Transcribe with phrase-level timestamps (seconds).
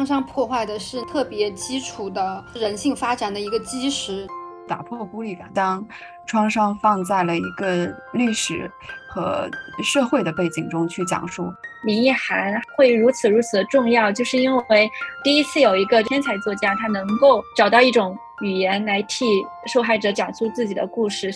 [0.00, 4.26] 创伤破坏的是特别基础的人性发展的一个基石，
[4.66, 5.50] 打破孤立感。
[5.52, 5.86] 当
[6.24, 8.70] 创伤放在了一个历史
[9.10, 9.46] 和
[9.82, 11.52] 社会的背景中去讲述，
[11.84, 14.90] 林奕涵会如此如此的重要，就是因为
[15.22, 19.26] 第一次有一个天才作家，他能够找到一种语言来替
[19.66, 21.30] 受害者讲述自己的故事。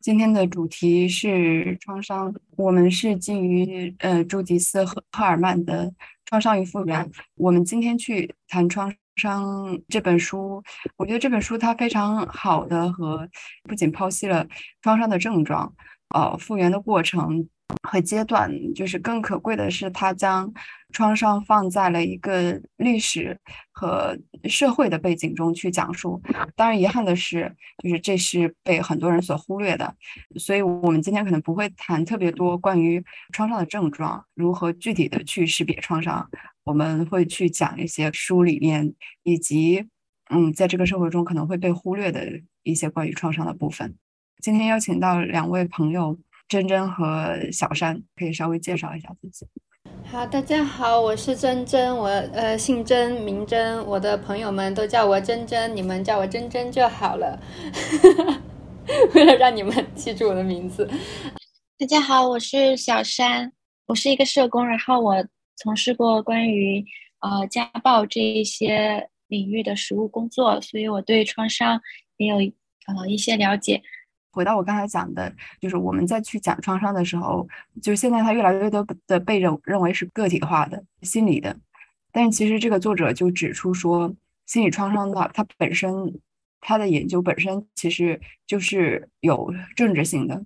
[0.00, 5.84] 今天的主题是创伤，我们是基于呃朱迪斯和赫尔曼的
[6.24, 7.04] 《创伤与复原》。
[7.34, 10.62] 我们今天去谈创伤这本书，
[10.96, 13.28] 我觉得这本书它非常好的和
[13.64, 14.46] 不仅剖析了
[14.80, 15.70] 创伤的症状，
[16.14, 17.46] 呃，复原的过程。
[17.82, 20.52] 和阶段，就是更可贵的是，他将
[20.92, 23.38] 创伤放在了一个历史
[23.72, 26.20] 和社会的背景中去讲述。
[26.54, 29.94] 当然，遗憾的是，就是这是被很多人所忽略的。
[30.38, 33.02] 所以，我们今天可能不会谈特别多关于
[33.32, 36.28] 创伤的症状，如何具体的去识别创伤。
[36.64, 39.84] 我们会去讲一些书里面以及，
[40.30, 42.28] 嗯，在这个社会中可能会被忽略的
[42.62, 43.96] 一些关于创伤的部分。
[44.40, 46.18] 今天邀请到两位朋友。
[46.50, 49.46] 珍珍和小山可以稍微介绍一下自己。
[50.04, 57.40] 好，大家好，我是珍珍，我呃姓珍名珍，我的朋友们都叫我珍珍，你们叫我珍珍就好了。
[59.14, 60.90] 为了让你们记住我的名字。
[61.78, 63.52] 大家好，我是小山，
[63.86, 66.84] 我是一个社工，然后我从事过关于
[67.20, 71.80] 呃家暴这一些领域的实务工作，所以我对创伤
[72.16, 73.80] 也有呃一些了解。
[74.32, 77.46] 回到我刚才讲的，就是我们在去讲创伤的时候，
[77.82, 81.56] 就是现在它越来越多的被认认为是个体化的心理的，
[82.12, 84.14] 但是其实这个作者就指出说，
[84.46, 85.92] 心理创伤的，它本身
[86.60, 90.44] 它的研究本身其实就是有政治性的，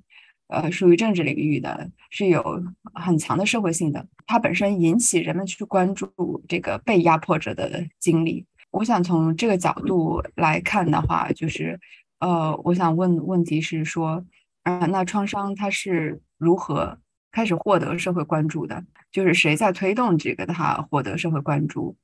[0.49, 2.43] 呃，属于政治领域的，是有
[2.95, 8.47] 很强的社会性的，它本身引起人们去关注这个被压迫者的经历。
[8.71, 11.79] 我想从这个角度来看的话，就是。
[12.21, 14.25] 呃，我想问问题是说，
[14.63, 16.97] 啊，那创伤它是如何
[17.31, 18.83] 开始获得社会关注的？
[19.13, 21.95] 就是谁在推动这个它获得社会关注？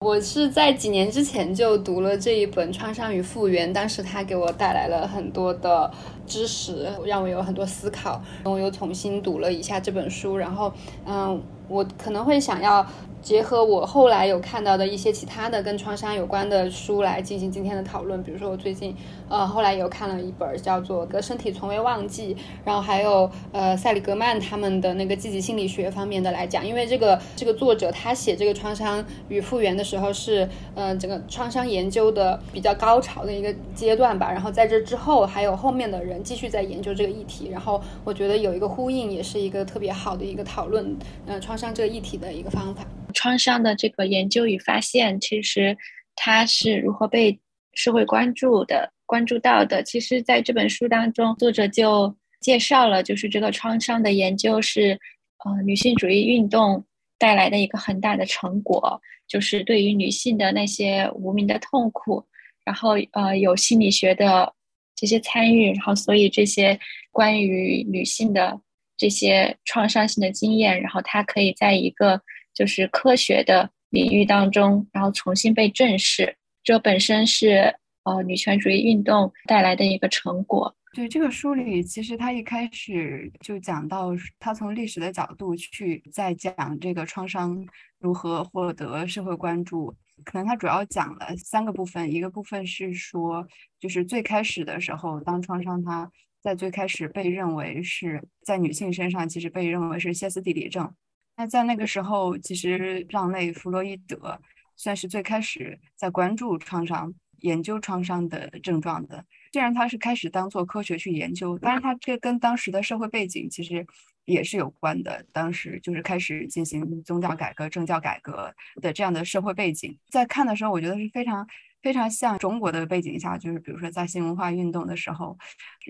[0.00, 5.90] 我是在几年之前就读了这一本《创伤与复原》，当时它给我带来了很多的
[6.26, 8.22] 知识，让我有很多思考。
[8.44, 10.72] 我又重新读了一下这本书，然后，
[11.06, 12.86] 嗯，我可能会想要。
[13.24, 18.94] 结合我后来有看到的一些其他的跟创伤有关的书来进行今天的讨论，比如说我最近
[19.30, 22.34] 呃后来有看了一本叫做《个身体从未忘记》，
[22.66, 42.84] 然后还有呃塞里格曼他们的那个积极心理学方面的来讲，因为这个这个作者他写这个创伤与复原的时候是呃整个创伤研究的比较高潮的一个阶段吧，然后在这之后还有后面的人继续在研究这个议题，然后我觉得有一个呼应，也是一个特别好的一个讨论呃创伤这个议题的一个方法。
[43.14, 45.76] 创伤的这个研究与发现，其实
[46.14, 47.38] 它是如何被
[47.72, 49.82] 社会关注的、关注到的。
[49.82, 54.98] 其实，在这本书当中，作者就介绍了，就是这个创伤的研究是，
[55.44, 56.84] 呃，女性主义运动
[57.18, 62.24] 带来的一个很大的成果，就是对于女性的那些无名的痛苦，
[62.64, 64.52] 然后呃，有心理学的
[64.94, 66.78] 这些参与，然后所以这些
[67.10, 68.60] 关于女性的
[68.96, 72.20] 这些创伤性的经验，然后它可以在一个
[72.54, 80.74] 就是科学的领域当中，然后重新被正视，这本身是呃女权主义运动带来的一个成果。
[80.94, 87.66] 对这个书里，其实他一开始就讲到，他从历史的角度去在讲这个创伤
[87.98, 89.92] 如何获得社会关注。
[90.24, 93.44] 可能他主要讲了三个部分，一个部分是说，
[93.80, 96.08] 就是最开始的时候，当创伤它
[96.40, 100.94] 在最开始被认为是在女性身上，其实被认为是歇斯底里症。
[101.36, 104.40] 那在那个时候，其实让内弗洛伊德
[104.76, 109.24] 算是最开始在关注创伤、研究创伤的症状的。
[109.52, 113.86] 虽然他是开始当做科学去研究，但是他这跟当时的社会背景其实
[114.24, 115.24] 也是有关的。
[115.32, 121.46] 当时就是开始进行宗教改革、政教改革的这样的社会背景，在看的时候，我觉得是非常
[121.82, 125.38] 非常像中国的背景下，就是比如说在新文化运动的时候，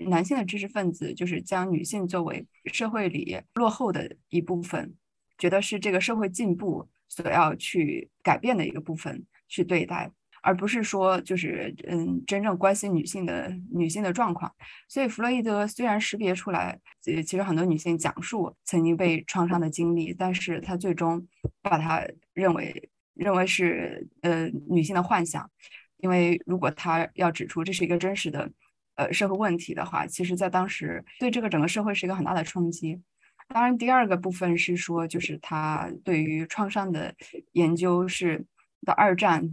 [0.07, 4.93] 男性的知识分子就是将女性作为社会里落后的一部分。
[5.37, 10.09] 觉得是这个社会进步所要去改变的一个部分去对待，
[10.41, 14.53] 而不是说就是嗯真正关心女性的女性的状况。
[14.87, 21.27] 所以弗洛伊德虽然识别出来，呃其实很多女性讲述曾经被创伤的经历，但是他最终
[21.61, 22.03] 把它
[22.33, 25.49] 认为认为是呃女性的幻想，
[25.97, 28.49] 因为如果他要指出这是一个真实的
[28.95, 32.99] 呃社会问题的话，其实在当时对这个整个社会是一个很大的冲击。
[33.47, 37.13] 当然，第二个部分是说，就是他对于创伤的
[37.53, 38.43] 研究是
[38.85, 39.49] 到二战，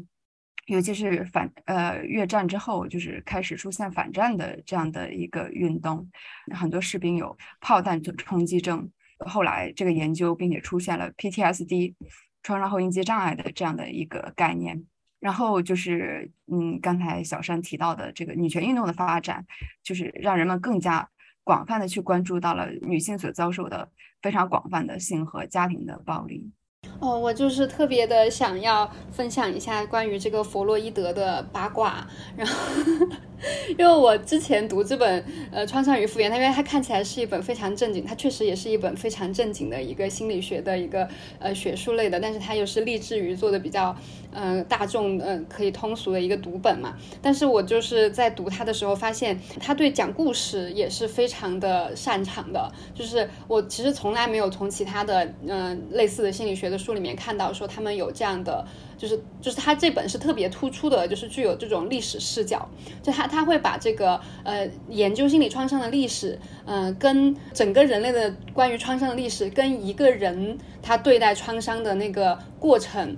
[0.67, 6.09] 尤其是反呃越战之后，就是开始出现反战的这样的一个运动，
[6.53, 8.91] 很多士兵有炮弹冲击症。
[9.19, 11.95] 后来这个研究并且出现了 PTSD
[12.43, 14.85] 创伤后应激障碍的这样的一个概念。
[15.21, 19.47] 然后就是嗯，刚才小山提到的这个女权运动的发展，
[19.85, 21.09] 就是让人们更加。
[21.45, 23.89] 广泛的去关注到了女性所遭受的
[24.21, 26.51] 非常广泛的性和家庭的暴力。
[26.99, 32.07] 哦，我就是特别的想要分享一下关于这个弗洛伊德的八卦，
[32.37, 32.55] 然后。
[33.77, 41.09] 因为我之前读这本呃《创伤与复原》，它因为它看起来是一本非常正经，它确实也是一本非常正经的一个心理学的一个
[41.41, 43.97] 呃学术类的，但是它又是立志于做的比较
[44.33, 46.97] 嗯大众嗯可以通俗的一个读本嘛。
[47.21, 52.71] 但是我就是在读它的时候，发现他对讲故事也是非常的擅长的。
[52.95, 58.65] 就是我其实从来没有从其他的嗯类似的心理学的书里面看到说他们有这样的。
[58.99, 62.69] 就是就是他这本是特别突出的，就是具有这种历史视角，
[63.03, 73.17] 就他他会把这个呃研究心理创伤的历史，嗯，跟整个人类的关于创伤的历史，跟一个人他对待创伤的那个过程，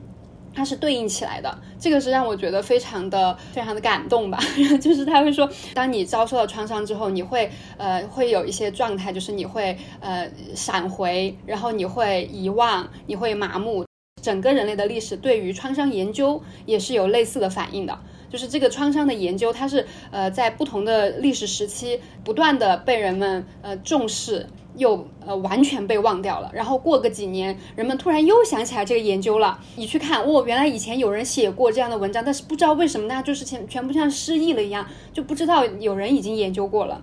[0.55, 1.59] 它是对应起来的。
[1.79, 4.39] 这个是让我觉得非常的非常的感动吧。
[4.81, 13.85] 就是他会说，当你遭受了创伤之后，你会呃会有一些状态，就是你会呃闪回，然后你会遗忘，你会麻木。
[14.23, 17.99] 整个人类的历史对于创伤研究也是有类似的反应的，
[18.31, 26.51] 就是这个创伤的研究，它是呃在不同的历史时期不断的被人们呃重视，又呃完全被忘掉了。
[26.53, 37.03] 然后过个几年，人们突然又想起来这个研究了，你去看，哦，原来以前有人写过这样的文章，但是不知道为什么大家就是全全部像失忆了一样，就不知道有人已经研究过了。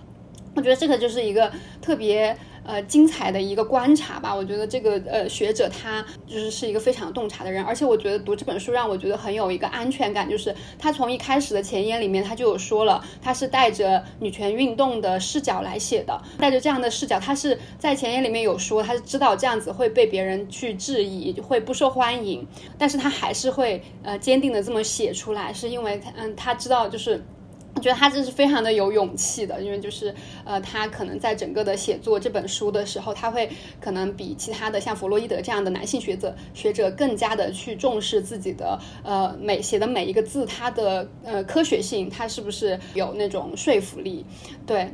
[0.54, 2.36] 我觉得这个就是一个特别。
[2.64, 4.34] 呃，精彩的一个观察吧。
[4.34, 22.46] 我觉得这个呃学者他就是是一个非常洞察的人，而且我觉得读这本书让我觉得很有一个安全感，就是他从一开始的前言里面他就有说了，他是带着女权运动的视角来写的，带着这样的视角，他是在前言里面有说，他是知道这样子会被别人去质疑，会不受欢迎，
[22.78, 27.24] 但是他还是会呃坚定的这么写出来，是因为他嗯他知道就是。
[27.82, 30.14] 觉得他这是非常的有勇气的，因为就是
[30.44, 33.50] 呃，他可能在整个的写作这本书的时候，他会
[33.80, 44.24] 可能比其他的像弗洛伊德这样的男性学者学者更加的去重视自己的呃每写的每一个字，他的呃科学性，他是不是有那种说服力，
[44.64, 44.88] 对。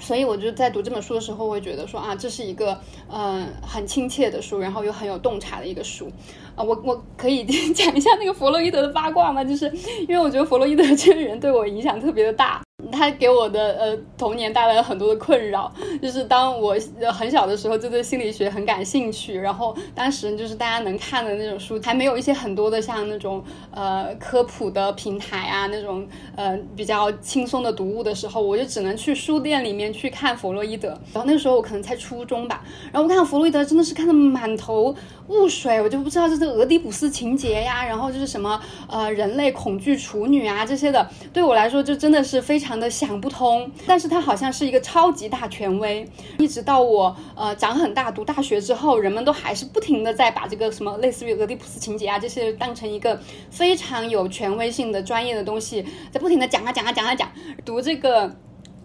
[0.00, 6.10] 所以我就在读这本书的时候，会觉得说啊，这是一个嗯很亲切的书，然后又很有洞察的一个书，
[6.56, 9.44] 啊，我我可以 讲一下那个弗洛伊德的八卦吗？
[9.44, 9.70] 就是
[10.08, 12.60] 因为我觉得弗洛伊德这个人对我影响特别的大。
[12.90, 16.76] 他给我的呃童年带来了很多的困扰，就是当我
[17.12, 26.06] 很小的时候就对心理学很感兴趣，然后当时就是大家能看的那种书，还没有一些很多的像那种呃科普的平台啊，那种
[26.36, 30.88] 呃比较轻松的读物的时候，我就只能去书店里面去看弗洛伊德。
[31.12, 34.94] 然后那时候我可能才初中吧，然后我看弗洛伊德真的是看得满头
[35.30, 42.80] 雾水，我就不知道这是俄狄浦斯情节呀，然后就是什么呃人类恐惧处女啊这些的，对我来说就真的是非常。
[42.80, 57.30] 的想不通，但是他好像是一个超级大权威，一直到我呃长很大读大学之后，人们都还是不停的在把这个什么类似于俄狄浦斯情节啊这些当成一个非常有权威性的专业的东西，在不停的讲啊讲啊讲啊讲，
[57.66, 58.34] 读这个。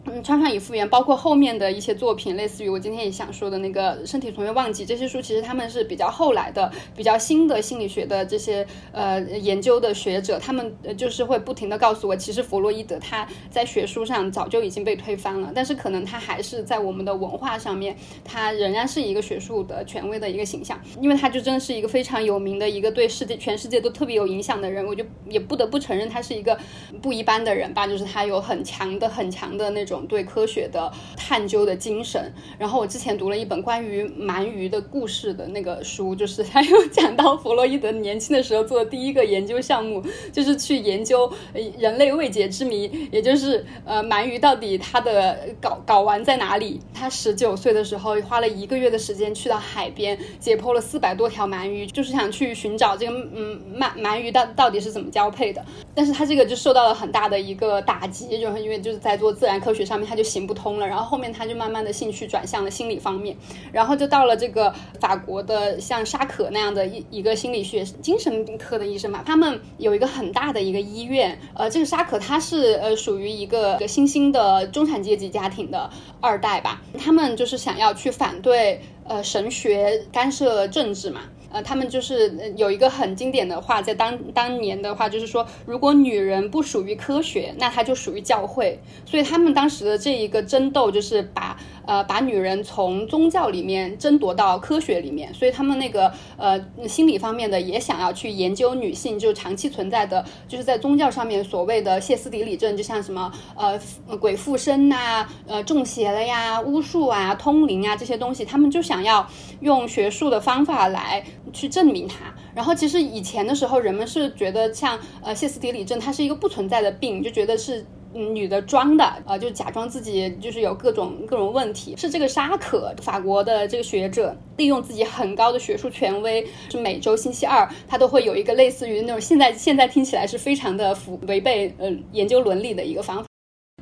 [0.07, 26.55] 嗯，创伤已复原，包括后面的一些作品，类似于我今天也想说的那个《身体从未忘记》这些书，其实他们是比较后来的、比较新的心理学的这些呃研究的学者，他们就是会不停的告诉我，其实弗洛伊德他在学术上早就已经被推翻了，但是可能他还是在我们的文化上面，他仍然是一个学术的权威的一个形象，因为他就真的是一个非常有名的一个对世界全世界都特别有影响的人，我就也不得不承认他是一个
[27.01, 29.94] 不一般的人吧，就是他有很强的、很强的那种。
[30.07, 32.31] 对科学的探究的精神。
[32.57, 41.31] 然后我之前读了一本关于鳗鱼的故事的那个书，就是他又讲到弗洛伊德年轻的时候做的第一个研究项目，就是去研究
[41.77, 46.81] 人类未解之谜，也就是呃鳗鱼到底它的睾睾丸在哪里。
[46.93, 55.63] 他十九岁的时候花了一个月的时间去到海边，解剖了四百多条鳗鱼，就是想去寻找这个嗯鳗鳗鱼到到底是怎么交配的。
[55.93, 59.84] 但是他这个就受到了很大的一个打击，就是因为就是在做自然科学。
[59.85, 63.37] 上面他就行不通了，然后后面他就慢慢的兴趣转向了心理方面，
[63.71, 75.89] 然后就到了这个法国的像沙可那样的一一个心理学精神科的医生嘛，他们有一个很大的一个医院，呃，这个沙可他是呃属于一个新兴的中产阶级家庭的
[76.19, 81.21] 二代吧，他们就是想要去反对呃神学干涉政治嘛。
[81.55, 88.77] 呃，他们就是有一个很经典的话，在当当年的话，就是说，如果女人不属于科学，那她就属于教会。
[89.05, 91.57] 所以他们当时的这一个争斗，就是把。
[91.87, 103.79] 呃，把女人从宗教里面争夺到科学里面，所以他们那个呃心理方面的也想要去研究女性就长期存在的，就是在宗教上面所谓的歇斯底里症，就像什么呃
[104.17, 112.33] 鬼附身呐，呃中邪了呀，巫术啊，通灵啊这些东西，他们就想要用学术的方法来去证明它。
[112.53, 117.85] 然后其实以前的时候，人们是觉得像呃歇斯底里症，它是一个不存在的病，就觉得是。
[118.15, 121.93] 女的装的，呃，就假装自己就是有各种各种问题。
[121.97, 133.25] 是这个沙可，法国的这个学者，利用自己很高的学术权威，是每周星期二，他都会有一个类似于那种现在现在听起来是非常的符违背呃研究伦理的一个方法。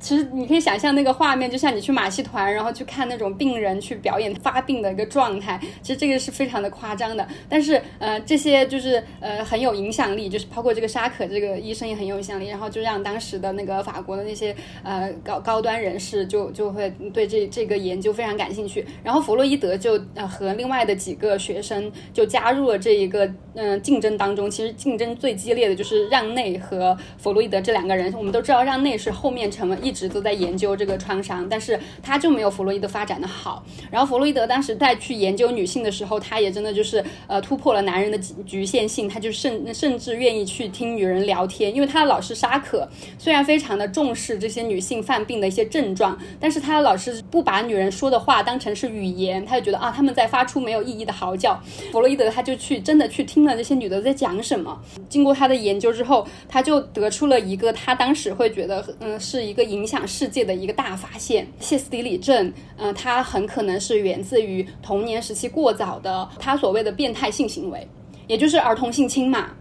[0.02, 5.58] 其实你可以想象那个画面，就像你去马戏团，然后去看那种病人去表演发病的一个状态。
[5.82, 7.26] 其实这个是非常的夸张的。
[7.48, 12.50] 但是呃，这些就是呃很有影响力，就是包括这个沙可这个医生也很有影响力。
[12.50, 18.86] 然后就让当时的那个法国的那些呃高高端人士就就会对这这个研究非常感兴趣。
[19.04, 24.52] 然后弗洛伊德就呃和另外的几个学生就加入了这一个嗯竞争当中。
[24.52, 28.12] 其实竞争最激烈的就是让内和弗洛伊德这两个人。
[28.14, 29.94] 我们都知道让内是后面成了一。
[29.94, 33.63] 直都在研究这个创伤，但是他就没有弗洛伊德发展的好。
[33.92, 41.72] 然后弗洛伊德当时在去研究女性的时候，他也真的就是呃突破了男人的局限性，他就甚甚至愿意去听女人聊天。
[41.72, 51.62] 因为他的老师沙可虽然非常的重视这些女性犯病的一些症状，但是他的老师不把女人说的话当成是语言，他就觉得啊他们在发出没有意义的嚎叫。
[51.92, 54.82] 弗洛伊德他就去真的去听了这些女的在讲什么。
[55.08, 59.84] 经过他的研究之后，他就得出了一个他当时会觉得嗯是一个影。
[59.84, 67.86] 响世界的一个大发现，歇斯底里症，嗯，它很可能是源自于童年时期过早的他所谓的变态性行为，
[68.25, 69.51] 也就是儿童性侵嘛。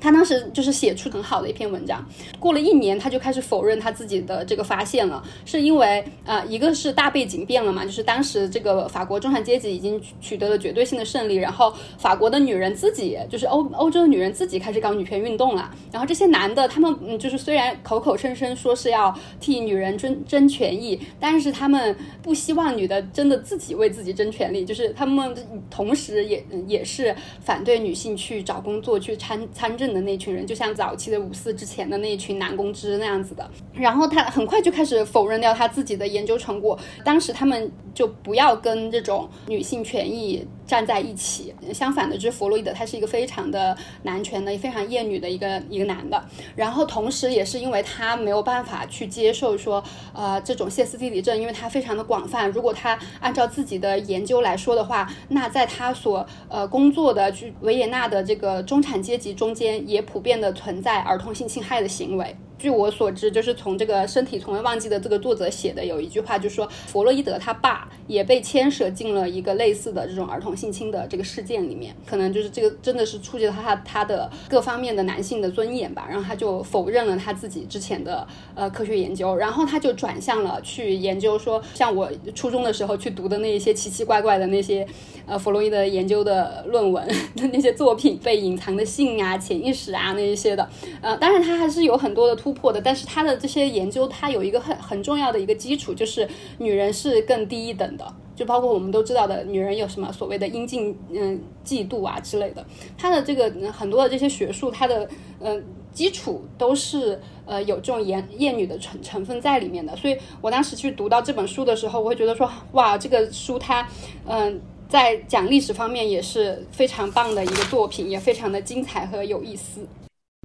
[0.00, 2.04] 他当时就是写出很好的一篇文章，
[2.38, 25.34] 过了一年，他就开始否认他自己的这个发现了，是因为呃，一个是大背景变了嘛，就是当时这个法国中产阶级已经取得了绝对性的胜利，然后法国的女人自己，就是欧欧洲的女人自己开始搞女权运动了，然后这些男的他们嗯，就是虽然口口声声说是要替女人争争权益，但是他们不希望女的真的自己为自己争权利，就是他们
[25.70, 29.83] 同时也也是反对女性去找工作去参参政。
[29.92, 36.78] 的那群人，就像早期的五四之前的那群男公知那样子的，然后他很快就开始否认掉他自己的研究成果。
[37.04, 40.46] 当时他们就不要跟这种女性权益。
[40.66, 46.24] 站在一起，相反的就是弗洛伊德，他是一个非常的男权的、非常厌女的一个一个男的。
[46.56, 52.48] 然后同时，也是因为他没有办法去接受说，呃，这种歇斯底里症，因为他非常的广泛。
[52.50, 62.34] 如果他按照自己的研究来说的话，那在他所呃工作的维也纳的这个中产阶级中间，也普遍的存在儿童性侵害的行为。
[62.58, 84.86] 据我所知，就是从这个《身体从未忘记》的这个作者写的有一句话，就是说弗洛伊德他爸也被牵涉进了一个类似的这种儿童性侵的这个事件里面，可能就是这个真的是触及到他他的各方面的男性的尊严吧，然后他就否认了他自己之前的呃科学研究，然后他就转向了去研究说，像我初中的时候去读的那一些奇奇怪怪的那些
[85.26, 87.06] 呃弗洛伊德研究的论文
[87.36, 90.66] 的 那些作品，被隐藏的性啊、潜意识啊那一些的，
[91.02, 92.43] 呃，当然他还是有很多的。
[92.44, 102.62] 突破的，但是他的这些研究，他有一个很很重要的一个基础，就是女人是更低一等的，就包括我们都知道的，女人有什么所谓的阴茎嗯嫉妒啊之类的，
[102.98, 105.08] 他的这个很多的这些学术，它的
[105.40, 113.88] 嗯基础都是呃有这种厌厌女的成成分在里面的，所以我当时去读到这本书的时候，我会觉得说，哇，这个书它
[114.28, 119.88] 嗯在讲历史方面也是非常棒的一个作品，也非常的精彩和有意思。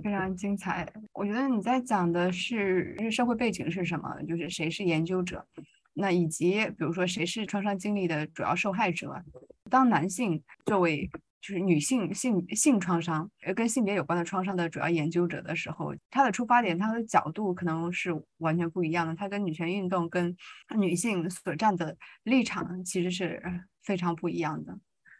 [0.02, 5.46] 非常精彩，我觉得你在讲的是社会背景是什么，就是谁是研究者，
[5.94, 9.14] 那以及比如说谁是创伤经历的主要受害者。
[9.70, 11.10] 当男性作为
[11.42, 19.16] 就是女性性性创伤呃跟性别有关的创伤的主要研究者的时候，他的出发点、他的角度可能是完全不一样的。
[19.16, 20.36] 他跟女权运动跟
[20.78, 23.42] 女性所站的立场其实是
[23.84, 24.78] 非常不一样的。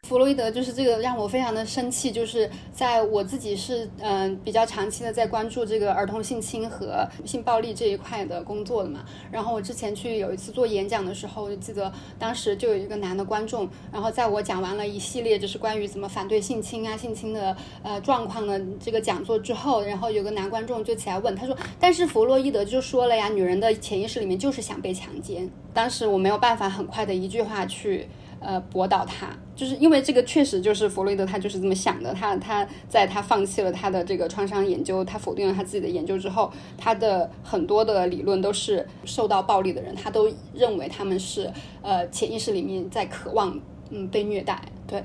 [0.08, 9.04] 弗洛伊德就是这个让我非常的生气，就是在我自己是嗯比较长期的在关注这个儿童性侵和性暴力这一块的工作的嘛。
[9.30, 28.08] 然后我之前去有一次做演讲的时候，我就记得当时就有一个男的观众，然后在我讲完了一系列就是关于怎么反对性侵啊、性侵的呃状况的这个讲座之后，然后有个男观众就起来问他说：“但是弗洛伊德就说了呀，女人的潜意识里面就是想被强奸。”当时我没有办法很快的一句话去。
[28.40, 32.14] 呃，驳倒他，就是因为这个确实就是弗洛伊德，他就是这么想的。
[32.14, 44.58] 他他在他放弃了他的这个创伤研究，他否定了他自己的研究之后，他的很多的理论都是受到暴力的人，他都认为他们是呃潜意识里面在渴望嗯被虐待。
[44.86, 45.04] 对，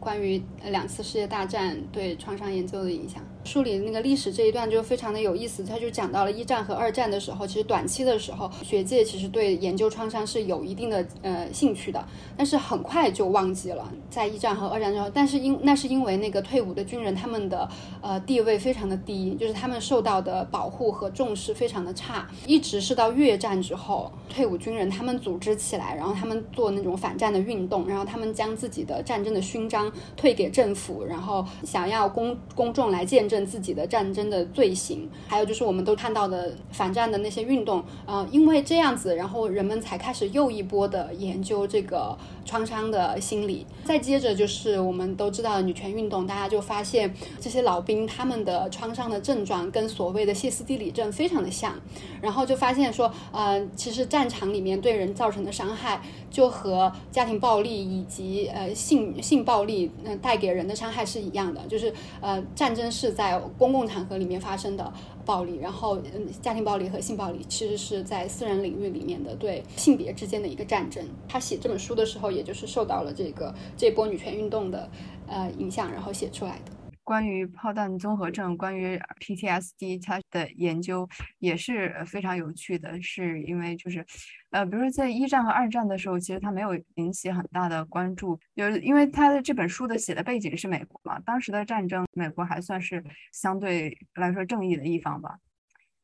[0.00, 3.22] 关于两次世界大战对创伤研究的影响。
[3.42, 12.06] 书里那个历史这一段就非常的有意思，他就讲到了一战和二战的时候，其实短期的时候，学界其实对研究创伤是有一定的呃兴趣的，
[12.36, 17.66] 但是很快就忘记了，在一战和二战之后，但是因那是因为那个退伍的军人他们的
[18.02, 33.29] 呃地位非常的低，就是他们受到的保护和重视非常的差，一直是到越战之后，退伍军人他们组织起来，然后他们做那种反战的运动，然后他们将自己的战争的勋章退给政府，然后想要公公众来见。
[33.30, 43.64] 证自己的战争的罪行，还有就是我们都看到的反战的那些运动，呃，因为这样子，然后人们才开始又一波的研究这个创伤的心理。
[43.84, 51.74] 再接着就是我们都知道的女权运动，大家就发现这些老兵他们的创伤的症状跟所谓的歇斯底里症非常的像，
[52.20, 63.10] 然后就发现说，呃，其实战场里面对人造成的伤害，就和家庭暴力以及呃性性暴力嗯带给人的伤害是一样的，就是呃战争是。
[63.10, 64.92] 在公共场合里面发生的
[65.26, 71.04] 暴力，然后嗯，家庭暴力和性暴力其实是在私人领域里面的对性别之间的一个战争。
[71.28, 74.88] 他写这本书的时候，也就是受到了这个这波女权运动的
[75.26, 76.72] 呃影响，然后写出来的。
[77.02, 81.08] 关于炮弹综合症，关于 PTSD，它的研究
[81.40, 84.06] 也是非常有趣的，是因为就是，
[84.50, 95.38] 呃，比如说在一战和二战的时候，其实它没有引起很大的关注，就是因为它的这本书的写的背景是美国嘛，当时的战争，美国还算是相对来说正义的一方吧。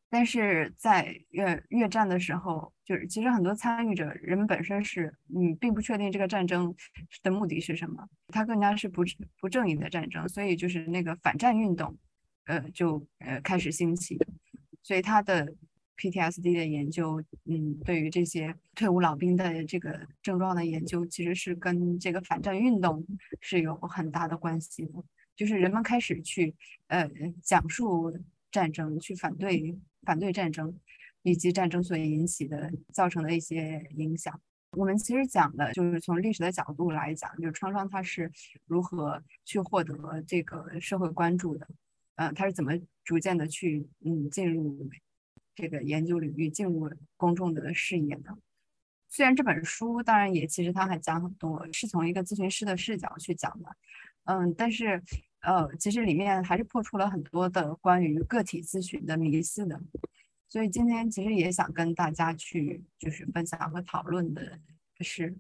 [0.08, 6.72] 但是在越越战的时候，就是其实很多参与者人们本身是嗯，并不确定这个战争
[7.24, 9.02] 的目的是什么，它更加是不
[9.40, 11.94] 不正义的战争，所以就是那个反战运动，
[12.44, 14.16] 呃，就呃开始兴起，
[14.84, 15.52] 所以他的
[15.96, 23.04] PTSD 的研究，嗯，对于这些退伍老兵的这个症状的研究，其实是跟这个反战运动
[23.40, 24.92] 是有很大的关系的，
[25.34, 26.54] 就是人们开始去
[26.88, 27.10] 呃
[27.42, 28.12] 讲述
[28.50, 29.76] 战争，去反对。
[30.02, 30.72] 反对战争，
[31.24, 34.40] 以及战争所引起的造成的一些影响。
[34.70, 38.30] 我们其实讲的就是从历史的角度来讲，就是创伤它是
[38.66, 41.66] 如何去获得这个社会关注的，
[42.14, 42.70] 嗯，它是怎么
[43.02, 44.88] 逐渐的去嗯进入
[45.56, 48.38] 这个研究领域，进入公众的视野的。
[49.08, 53.76] 虽然这本书当然也其实它还讲很多，是从一个咨询师的视角去讲的，
[54.26, 55.02] 嗯，但是。
[55.40, 59.80] 呃，其实里面还是破除了很多的关于个体咨询的迷思的，
[60.48, 64.58] 所以今天其实也想跟大家去就是分享和讨论的
[65.02, 65.32] 是，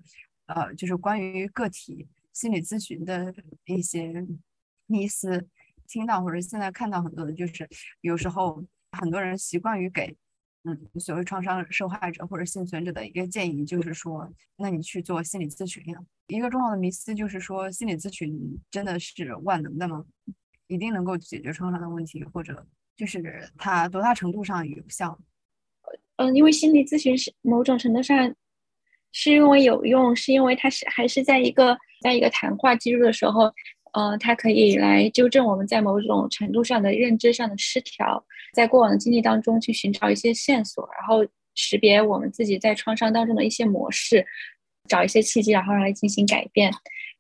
[0.44, 4.24] 呃，就是关于个体心理咨询的一些
[4.86, 5.48] 迷思，
[5.88, 7.68] 听到或者现在看到很多的，就是
[8.00, 8.64] 有时候
[8.96, 10.16] 很多人习惯于给。
[10.68, 15.98] 嗯，所谓创伤受害者或者幸存者的一个建议就是说，那你去做心理咨询呀。
[16.26, 18.36] 一个重要的迷思就是说，心理咨询
[18.68, 20.04] 真的是万能的吗？
[20.66, 25.16] 一定能够解决创伤的问题，或者就是它多大程度上有效？
[26.16, 28.34] 嗯，因为心理咨询是某种程度上
[29.12, 33.54] 是因为有用，是因为它是还是在一个在一个谈话记录的时候。
[33.96, 44.22] 呃，它可以来纠正我们在某种程度上的认知上的失调，在过往的经历当中去寻找一些线索，然后识别我们自己在创伤当中的一些模式，
[44.86, 46.70] 找一些契机，然后来进行改变。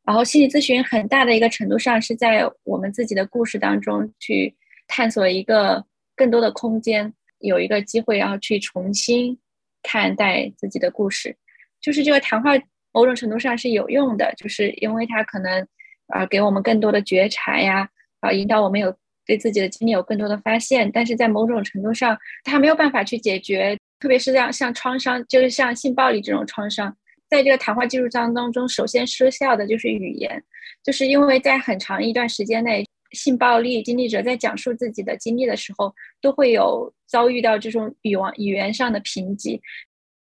[0.04, 4.54] 然后心理咨询很大的一个程度上是在我们自己的故事当中去
[4.86, 5.82] 探索一个
[6.14, 9.38] 更多的空间，有一个机会，然后去重新
[9.82, 11.34] 看待自己的故事。
[11.80, 12.50] 就是这个谈话
[12.92, 15.66] 某种程度上是有用的，就是因为它可能。
[16.08, 17.88] 啊，给我们更多的觉察呀，
[18.20, 20.90] 啊，引导我们有对自己的经历有更多的发现。
[20.92, 26.96] 但是在某种程度上，它没有办法去解决，特别是像像创伤，就是像性暴力这种创伤，
[27.28, 30.42] 在这个谈话记录当当中，首先失效的就是语言，
[30.84, 39.60] 就是因为在很长一段时间内，性暴力经历者在讲述自己的经历的时候，都会有遭遇到这种语言语言上的贫瘠，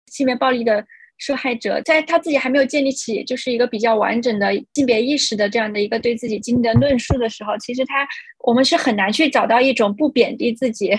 [0.07, 0.87] 性别暴力的
[1.19, 8.07] 受害者在他自己还没有建立起就是一个比较完整的性别意识的这样的一个对自己经历的论述的时候，其实他
[8.45, 10.91] 我们是很难去找到一种不贬低自己、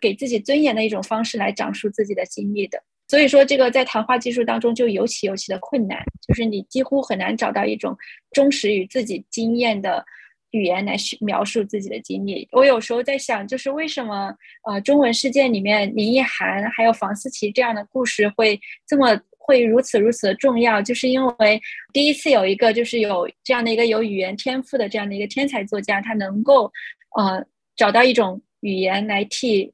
[0.00, 2.82] 给自己尊严的一种方式来讲述自己的经历的。
[3.08, 7.96] 所以说，这个在谈话技术当中就尤其尤其的困难，就是你几乎很难找到一种
[8.32, 10.04] 忠实于自己经验的。
[10.52, 14.34] 语言来描述自己的经历，我有时候在想，就是为什么
[14.68, 21.60] 呃中文世界里面林奕涵还有房思琪这样的故事会这么会如此如此的重要，就是因为
[21.92, 26.70] 第一次有一个就是有这样的一个有语言天赋的这样的一个天才作家，他能够
[27.16, 29.72] 呃找到一种语言来替。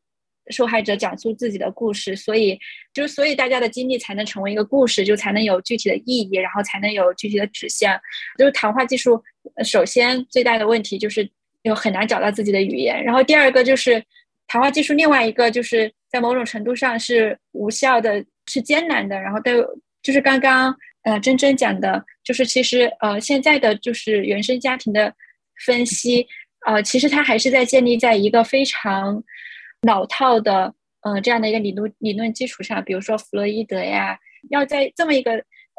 [0.51, 2.57] 受害者讲述自己的故事，所以
[2.95, 7.99] 就是所以大家的经历才能成为一个故事，就才能有具体的意义，然后才能有具体的指向。
[8.39, 9.21] 就是谈话技术，
[9.65, 11.29] 首先最大的问题就是
[11.63, 14.01] 有很难找到自己的语言，然后第二个就是
[14.47, 19.21] 谈话技术另外一个就是在某种程度上是无效的，是艰难的。
[19.21, 19.51] 然后都
[20.03, 25.15] 就是刚刚呃真真讲的，就是其实呃现在的就是原生家庭的
[25.65, 26.27] 分析，
[26.67, 29.23] 呃其实它还是在建立在一个非常。
[29.83, 34.19] 老套的，嗯，这样的一个理论理论基础上，比如说弗洛伊德呀，
[34.51, 35.33] 要在这么一个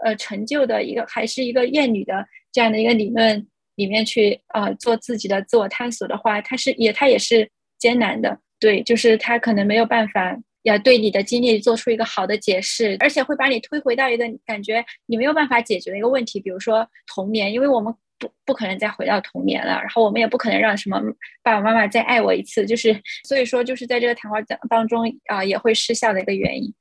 [0.05, 7.49] 呃陈旧的一个还是一个厌女的这样的一个理论里面去呃做自己的自我探索的话，它是也它也是
[7.79, 17.93] 艰难的，对，就是他可能没有办法要对你的经历做出一个好的解释，而且会把你推回到一个感觉你没有办法解决的一个问题，比如说童年，因为我们。
[18.19, 20.99] 不不可能再回到童年了，然后我们也不可能让什么
[21.43, 26.73] 爸爸妈妈再爱我一次，就是所以说就是在这个谈话讲当中啊，也会失效的一个原因。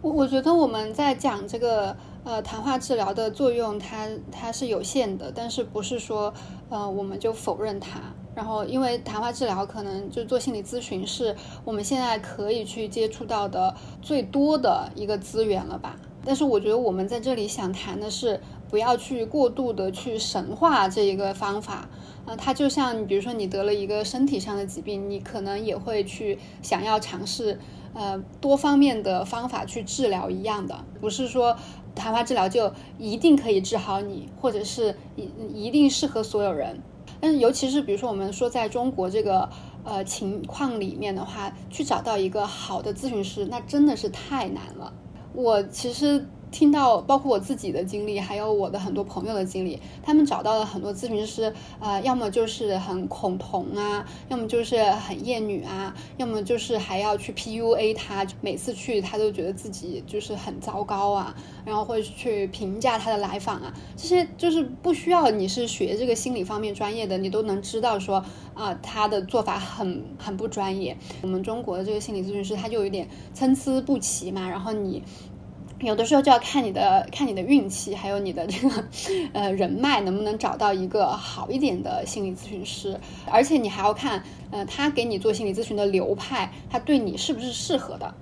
[0.00, 6.32] 我我觉得我们在讲这个呃谈话治疗的作用，它它是有限的，但是不是说
[6.70, 8.00] 呃我们就否认它。
[8.34, 15.96] 然后因为谈话治疗可能就做心理咨询是我们现在可以去接触到的最多的一个资源了吧。
[16.26, 18.40] 但是我觉得我们在这里想谈的是。
[18.70, 21.88] 不要去过度的去神化这一个方法，
[22.26, 27.60] 啊，它就像你比如说你得了一个身体上的疾病，你可能也会去想要尝试，
[27.92, 31.56] 呃，多方面的方法去治疗一样的，不是说
[31.94, 35.28] 谈话治疗就一定可以治好你，或者是一
[35.66, 36.82] 一定适合所有人。
[37.24, 39.48] 但尤其是比如说我们说在中国这个
[39.82, 44.92] 呃情况里面的话，去找到一个好的咨询师，那真的是太难了。
[45.32, 46.26] 我其实。
[46.54, 70.96] 听到包括我自己的经历，还有我的很多朋友的经历，他们找到了很多咨询师，呃，要么就是很恐同啊，要么就是很厌女啊，要么就是还要去 PUA 他，每次去他都觉得自己就是很糟糕啊，然后会去评价他的来访啊，这些就是不需要你是学这个心理方面专业的，你都能知道说啊，他的做法很很不专业。
[71.22, 75.02] 我们中国的这个心理咨询师他就有点参差不齐嘛，然后你。
[75.84, 78.84] 有的时候就要看你的看你的运气，还有你的这个
[79.32, 82.98] 呃人脉能不能找到一个好一点的心理咨询师，
[83.30, 88.14] 而且你还要看呃他给你做心理咨询的流派，他对你是不是适合的。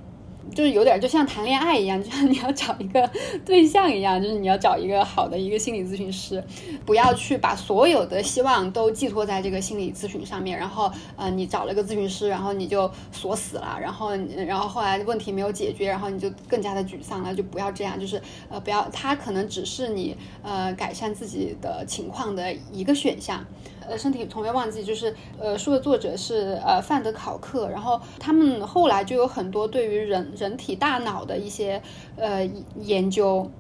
[0.55, 3.09] 就是有点就像谈恋爱一样，就像你要找一个
[3.44, 6.42] 对象一样，就是你要找一个好的一个心理咨询师，
[6.85, 10.59] 不要去把所有的希望都寄托在这个心理咨询上面。
[10.59, 14.11] 然后，呃，你找了个咨询师，然后你就锁死了，然后，
[14.46, 17.35] 然后后来问题没有解决，然后你就更加的沮丧了。
[17.35, 23.44] 就不要这样，就是呃，不要，他可能只是你呃改善自己的情况的一个选项。
[23.88, 31.83] 呃，身体从未忘记，就是呃，书的作者是呃范德考克，然后他们后来就有很多对于人人体大脑的一些
[32.16, 32.45] 呃
[32.81, 33.51] 研究，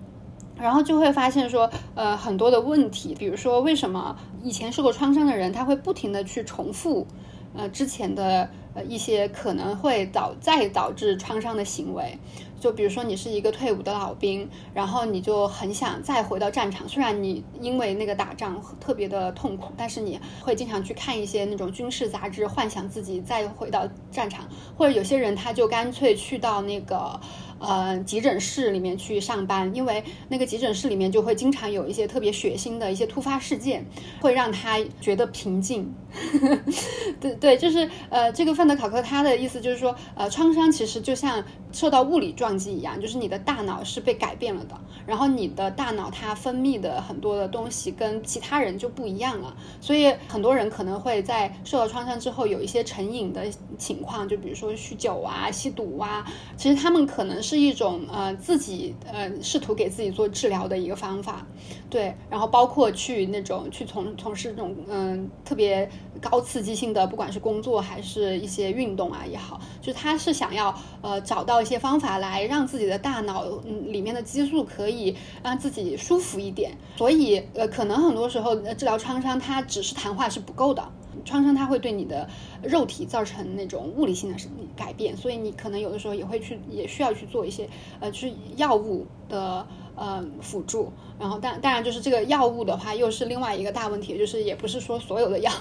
[0.58, 7.06] 然后就会发现说，呃，很多的问题，比如说为什么以前受过创伤的人，他会不停的去重复
[7.54, 8.48] 呃之前的
[8.88, 12.18] 一些可能会导再导致创伤的行为。
[12.62, 16.88] 就比如说，你是一个退伍的老兵，然后你就很想再回到战场。
[16.88, 24.46] 虽然你因为那个打仗特别的痛苦，但是你会经常去看一些那种军事杂志，幻想自己再回到战场。
[24.78, 27.18] 或者有些人他就干脆去到那个。
[27.62, 33.86] 呃，急诊室里面去上班，因为那个急诊室里面就会经常有一些特别血腥的一些突发事件，
[34.20, 35.94] 会让他觉得平静。
[37.20, 53.48] 对对，就是呃，这个范德考克他的意思就是说，呃，创伤其实就像受到物理撞击一样，就是你的大脑是被改变了的，然后你的大脑它分泌的很多的东西跟其他人就不一样了，所以很多人可能会在受到创伤之后有一些成瘾的
[53.78, 56.26] 情况，就比如说酗酒啊、吸毒啊，
[56.58, 57.51] 其实他们可能是。
[57.52, 61.46] 是一种呃自己呃试图给自己做治疗的一个方法，
[61.90, 65.86] 对，然后包括去那种去从从事这种嗯特别
[66.18, 80.82] 高刺激性的，不管是工作还是一些运动啊也好，就他是想要呃找到一些方法来让自己的大脑嗯里面的激素可以让自己舒服一点，所以呃可能很多时候呃治疗创伤它只是谈话是不够的。
[81.24, 82.28] 创伤它会对你的
[82.62, 84.36] 肉体造成那种物理性的
[84.76, 87.68] 改变，所以你可能有的时候也会去，也需要去做一些
[88.00, 89.66] 呃，去药物的。
[89.94, 95.52] 呃，辅助，然后当当然就是这个药物的话，又是另外一个大问题，就是也不是说所有的药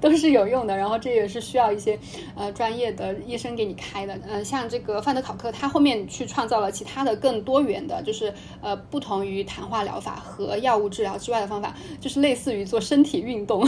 [0.00, 1.98] 都是有用的，然后这也是需要一些
[2.36, 4.18] 呃专业的医生给你开的。
[4.28, 13.62] 嗯，像这个范德考克，他后面去创造了其他的更多元的，就是呃不同于谈话疗法和药物治疗之外的方法，就是类似于做身体运动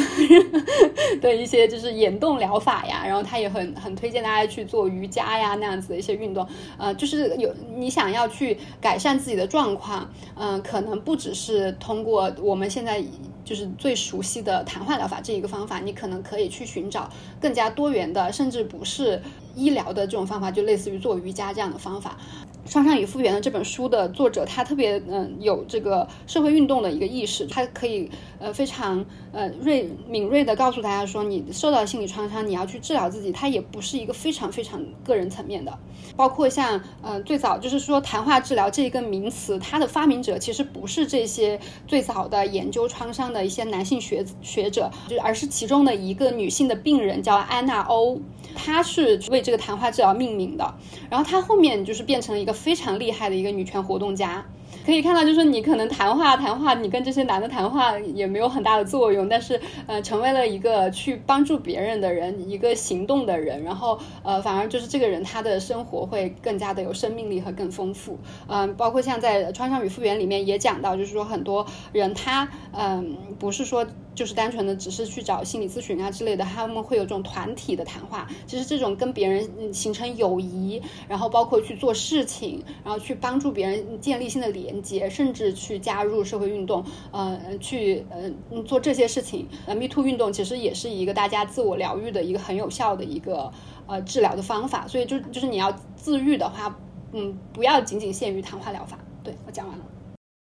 [1.21, 6.47] 的一些就是眼动疗法呀，然后他也很很推荐大家去做瑜伽呀那样子的一些运动。
[6.79, 9.73] 呃，就是有你想要去改善自己的状。
[9.73, 13.03] 况，嗯，可能不只是通过我们现在
[13.45, 17.11] 就是最熟悉的谈话疗法这一个方法，你可能可以去寻找
[17.41, 19.21] 更加多元的，甚至不是
[19.55, 22.17] 医疗的这种方法，就类似于做瑜伽这样的方法。
[22.65, 35.77] 创伤与复原的这本书的作者，他特别嗯有这个社会运动的一个意识，他可以呃非常呃锐敏锐的告诉大家说，你受到心理创伤，你要去治疗自己，它也不是一个非常非常个人层面的。
[36.17, 48.21] 包括像呃最早就是说谈话治疗这一个名词，它的发明者其实不是这些最早的研究创伤的一些男性学学者，就而是其中的一个女性的病人叫安娜欧，
[48.55, 50.75] 她是为这个谈话治疗命名的，
[51.11, 52.53] 然后她后面就是变成了一个。
[52.63, 54.45] 非常厉害的一个女权活动家。
[54.85, 68.19] 可以看到，就是你可能谈话谈话，你跟这些男的谈话也没有很大的作用，但是呃，成为了一个去帮助别人的人，一个行动的人，然后呃，反而就是这个人他的生活会更加的有生命力和更丰富。
[68.49, 84.62] 嗯，包括像在创伤与复原里面也讲到，就是说很多人他嗯不是说就是单纯的只是去找心理咨询啊之类的，他们会有这种团体的谈话，其实这种跟别人形成友谊，然后包括去做事情，然后去帮助别人建立新的理。
[84.63, 88.31] 连接，甚至去加入社会运动，呃，去呃
[88.63, 89.49] 做这些事情。
[89.67, 93.53] 呃，Me Too 运动其实也是一个大家自我疗愈的一个很有效的一个
[93.87, 94.87] 呃治疗的方法。
[94.87, 96.79] 所以就就是你要自愈的话，
[97.13, 98.99] 嗯，不要仅仅限于谈话疗法。
[99.23, 99.85] 对我讲完了。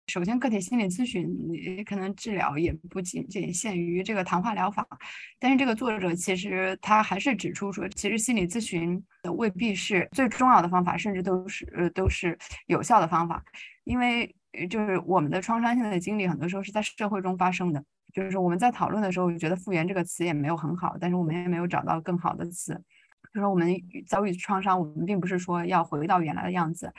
[0.09, 1.27] 首先，个体心理咨询
[1.85, 4.87] 可能治疗也不仅仅限于这个谈话疗法，
[5.37, 9.03] 但是这个作者其实他还是指出说，其实心理咨询
[9.35, 13.43] 未必是最重要的方法，甚至都是呃都是有效的方法。
[13.87, 14.35] 因为
[14.69, 17.81] 就是我们的创伤性的经历，很多时候是在社会中发生的。
[18.13, 22.73] 就是我们在讨论的时候，觉得“复原”这个词也没有很好，但是我们也没有找到更好的词。
[23.33, 23.73] 就是我们
[24.05, 26.91] 遭遇创伤，我们并不是说要回到原来的样子，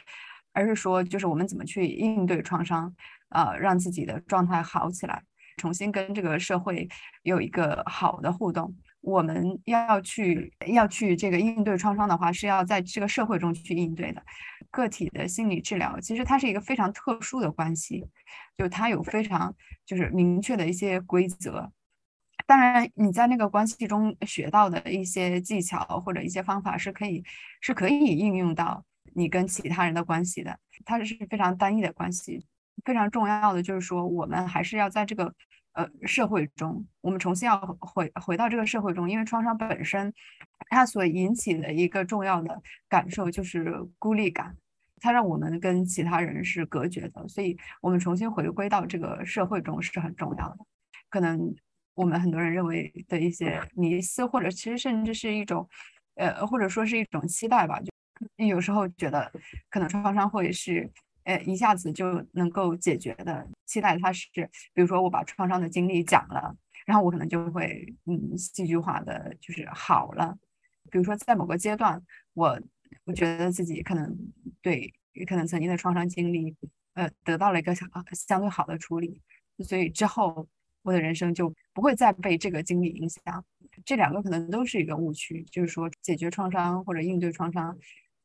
[0.53, 2.95] 而是说，就是我们怎么去应对创伤，
[3.31, 5.23] 呃，让自己的状态好起来，
[5.57, 6.89] 重新跟这个社会
[7.23, 8.75] 有一个好的互动。
[9.01, 14.23] 我们要去要去这个应对创伤的话，是要在这个社会中去应对的。
[14.71, 18.07] 个体的心理治疗其实它是一个非常特殊的关系，
[18.57, 19.55] 就它有非常
[19.87, 21.71] 就是明确的一些规则。
[22.47, 27.23] 当然，你在那个关系中学到的一些技巧或者一些方法是可以
[27.61, 30.59] 是可以应用到你跟其他人的关系的。
[30.85, 32.47] 它是非常单一的关系。
[32.85, 35.35] 非常重要的就是说，我们还是要在这个。
[35.73, 40.13] 呃，社会中，我们重新要回回到这个社会中，因为创伤本身，
[40.69, 44.57] 它所引起的一个重要的感受就是孤立感，
[45.01, 50.59] 它让我们跟其他人是隔绝的，所以我们重新回归到这个社会中是很重要的。
[51.09, 51.55] 可能
[51.95, 55.69] 我们很多人认为的一些迷思，或者其实甚至是一种，
[56.15, 57.91] 呃，或者说是一种期待吧，就
[58.45, 59.31] 有时候觉得
[59.71, 60.91] 可能创伤会是。
[61.25, 64.27] 呃，一下子就能够解决的，期待它是，
[64.73, 70.35] 比如说我把创伤的经历讲了，然后我可能就会，嗯，戏剧化的就是好了。
[70.91, 72.03] 比如说在某个阶段，
[72.35, 72.61] 我
[73.05, 74.17] 我觉得自己可能
[74.63, 74.93] 对，
[75.27, 76.55] 可能曾经的创伤经历，
[76.95, 79.21] 呃，得到了一个相相对好的处理，
[79.61, 80.49] 所以之后
[80.83, 83.45] 我的人生就不会再被这个经历影响。
[83.85, 87.79] 这两个可能都是一个误区，就是说解决创伤或者应对创伤，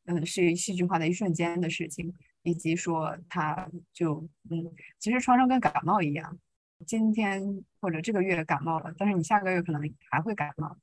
[0.06, 2.13] 嗯，是戏剧化的一瞬间的事情。
[2.45, 6.38] 以及说，他就嗯，其实创伤跟感冒一样，
[6.86, 10.78] 今天或者这个月感冒了，但是你下个月可能还会感冒。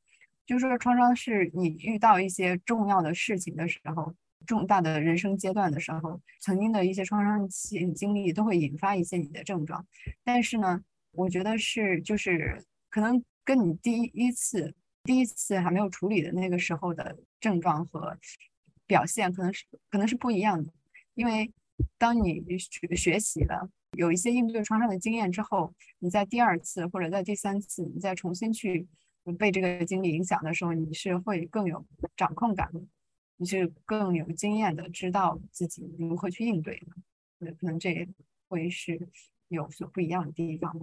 [0.51, 4.13] 就是说，创伤是你遇到一些重要的事情的时候，
[4.45, 9.87] 重大的人生阶段的时候，曾经的一些创伤经经历都会引发一些你的症状。
[10.25, 10.83] 但是呢，
[11.13, 18.19] 我觉得是就是可能跟你第一次第一次还没有处理的那个时候的症状和。
[18.87, 20.73] 表现可能是可能是不一样的，
[21.15, 21.49] 因为
[21.97, 28.89] 当你学学习了有一些应对创伤的经验之后，你在第二次或者在第三次，你再重新去
[29.39, 31.85] 被这个经历影响的时候，你是会更有
[32.17, 32.71] 掌控感，
[33.37, 36.83] 你是更有经验的，知道自己如何去应对
[37.41, 38.09] 的，可能这也
[38.49, 39.09] 会是
[39.49, 40.75] 有所不一样的地方。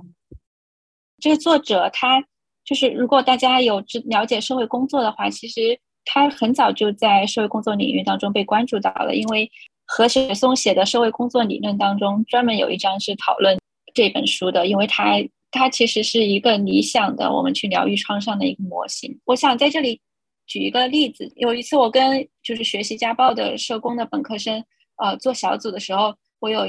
[1.19, 2.23] 这个作者他
[2.63, 9.15] 就是，如果大家有知了解社会工作的话，其实他很早就在社会工作领域当中被关注到了。
[9.15, 9.49] 因为
[9.85, 13.57] 何雪松写的社会工作理论当中，专门有一章是讨论
[13.93, 15.13] 这本书的，因为他
[15.51, 19.19] 它其实是一个理想的我们去疗愈创伤的一个模型。
[19.25, 19.99] 我想在这里
[20.45, 24.63] 举一个例子，有一次我跟就是学习家暴的社工的本科生
[24.97, 26.61] 呃做小组的时候，我有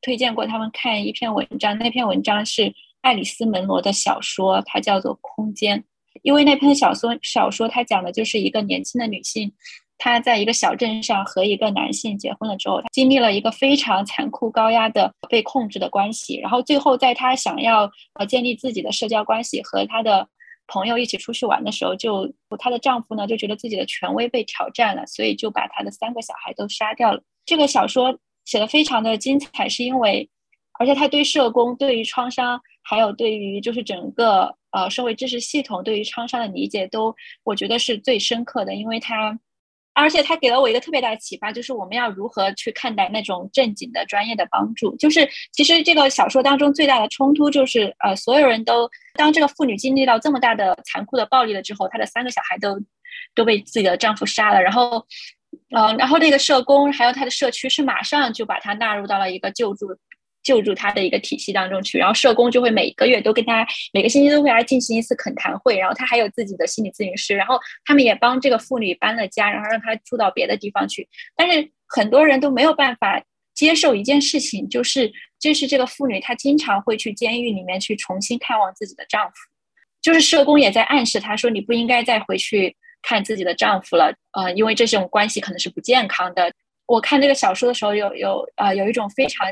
[0.00, 2.74] 推荐过他们看一篇文章，那篇文章是。
[3.04, 5.78] 爱丽丝·门罗的小说，它叫做《空间》，
[6.22, 9.52] 因为那篇小说小说它讲的就是一个年轻的女性，
[9.98, 20.28] 她在一个小镇上和一个男性结婚了之后，她经历了一个非常残酷、高压的被控制的关系，然后最后在她想要呃建立自己的社交关系，和她的
[20.66, 27.22] 朋友一起出去玩的时候，就她的丈夫呢就觉得自己的权威被挑战了，所以就把她的三个小孩都杀掉了。
[27.46, 30.28] 这个小说写的非常的精彩，是因为
[30.78, 32.60] 而且他对社工对于创伤。
[32.86, 39.38] 还有对于就是整个呃社会知识系统对于创伤的理解，都我觉得是最深刻的，因为他，
[39.94, 44.94] 而且他给了我一个特别大的启发，就是我们要如何去看待那种正经的专业的帮助。
[44.96, 52.78] 就是其实这个小说当中最大的冲突就是，呃，所有人都当这个妇女经历到这么大的残酷的暴力了之后，她的三个小孩都
[53.34, 55.06] 都被自己的丈夫杀了，然后，
[55.76, 59.86] 嗯，然后那个社工还有她的社区是马上就把她纳入到了一个救助。
[60.44, 71.08] 救助他的一个体系当中去，然后社工就会每个月都跟他每个星期都会来进行一次恳谈会，然后他还有自己的心理咨询师，然后他们也帮这个妇女搬了家，然后让她住到别的地方去。
[71.34, 73.20] 但是很多人都没有办法
[73.54, 79.34] 接受一件事情，就是就是这个妇女她经常会去监狱里面去重新看望自己的丈夫，
[80.02, 86.52] 就是社工也在暗示她说你不应该再回去看自己的丈夫了，呃，因为这种关系可能是不健康的。
[86.84, 89.50] 我看这个小说的时候，有有呃有一种非常。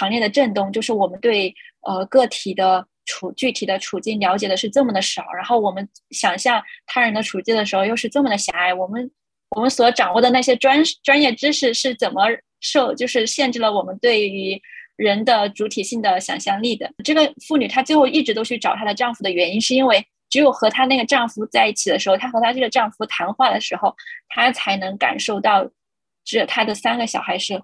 [0.00, 1.54] 强烈的震动，就是我们对
[1.86, 8.72] 呃个体的处具体的处境了解的是这么的少，然后我们想象他人的处境的时候又是这么的狭隘。
[8.72, 9.10] 我们
[9.50, 12.22] 我们所掌握的那些专专业知识是怎么
[12.60, 14.58] 受，就是限制了我们对于
[14.96, 16.90] 人的主体性的想象力的。
[17.04, 23.94] 这个妇女她最后一直都去找她的丈夫的原因，是因为只有和她那个丈夫在一起的时候，她和她这个丈夫谈话的时候，
[24.30, 25.68] 她才能感受到
[26.24, 27.60] 这她的三个小孩是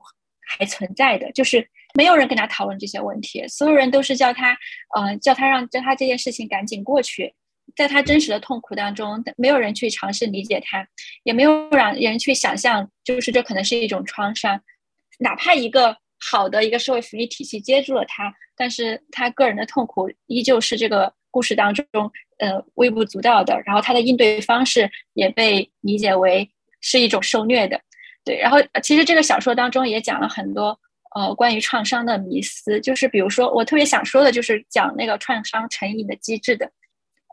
[0.58, 1.66] 还存在的，就是。
[1.96, 4.56] 没有人跟他讨论这些问题，所有人都是叫他，
[4.94, 7.34] 呃，叫他让叫他这件事情赶紧过去。
[7.74, 10.86] 在他真实的痛苦当中，没有人去尝试理解他，
[11.24, 14.60] 也没有让人去想象，就是这可能是一种创伤。
[15.18, 15.96] 哪怕一个
[16.30, 21.84] 好的一个社会福利体系接住了他，但是他个人的痛苦依旧是这个故事当中，
[22.38, 23.60] 呃，微不足道的。
[23.66, 26.48] 然后他的应对方式也被理解为
[26.80, 27.80] 是一种受虐的。
[28.24, 30.78] 对，然后其实这个小说当中也讲了很多。
[31.16, 36.70] 呃，关于创伤的迷思，就是比如说，我特别想说的，就是讲那个创伤成瘾的机制的，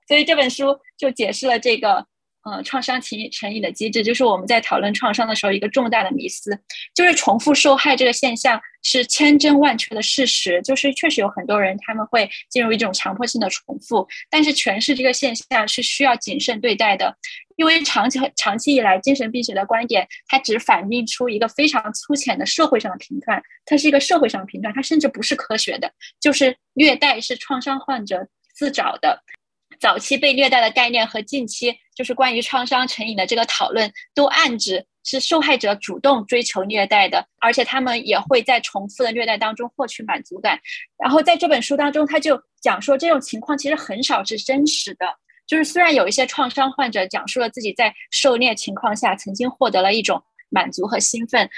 [0.08, 2.08] 所以这本书就解释了这个
[2.44, 6.58] 呃创伤成成瘾的机制，就是我们在讨论创伤的时候一个重大的迷思，
[6.94, 17.16] 就是重复受害这个现象是千真万确的事实，就是确实有很多人他们会进入一种强迫性的重复，但是诠释这个现象是需要谨慎对待的。
[17.56, 25.92] 因为长期长期以来，精神病学的观点，它只反映出一个非常粗浅的社会上的评判，它是一个社会上的评判，它甚至不是科学的。
[26.20, 29.22] 就是虐待是创伤患者自找的，
[29.84, 40.58] 早期被虐待的概念和近期就是关于创伤成瘾的这个讨论，都暗指是受害者主动追求虐待的，而且他们也会在重复的虐待当中获取满足感。
[40.98, 45.06] 然后在这本书当中，他就讲说，这种情况其实很少是真实的。
[45.46, 51.50] 就是虽然有一些创伤患者讲述了自己在受虐情况下曾经获得了一种满足和兴奋，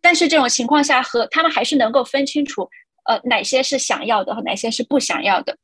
[0.00, 2.68] 但是这种情况下和他们还是能够分清楚，
[3.04, 5.56] 呃，哪些是想要的和哪些是不想要的。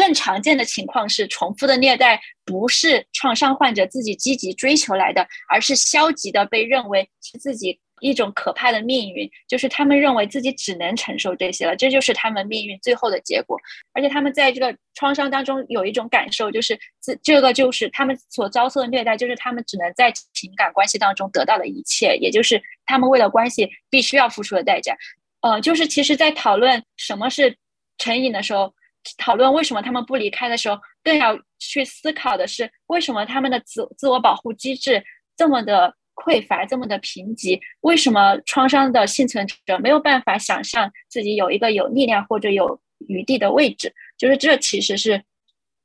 [0.00, 7.78] 更常见的情况是，重复的虐待不是创伤患者自己积极追求来的，而是消极的被认为是自己。
[8.02, 13.58] 一种可怕的命运，就是他们认为自己只能承受这些了，这就是他们命运最后的结果。
[13.92, 24.96] 而且他们在这个创伤当中有一种感受，就是这这个就是他们所遭受的虐待，就是他们只能在情感关系当中得到的一切，也就是他们为了关系必须要付出的代价。
[25.42, 27.54] 呃，就是其实，在讨论什么是
[27.98, 28.72] 成瘾的时候，
[29.18, 35.02] 讨论为什么他们不离开的时候，更要去思考的是为什么他们的自自我保护机制
[35.36, 35.94] 这么的。
[36.16, 37.58] 匮乏，这么的贫瘠？
[37.80, 42.78] 为什么创伤的幸存者没有办法想象自己有一个有力量或者有
[43.08, 43.90] 余地的位置？
[44.18, 45.22] 就是这其实是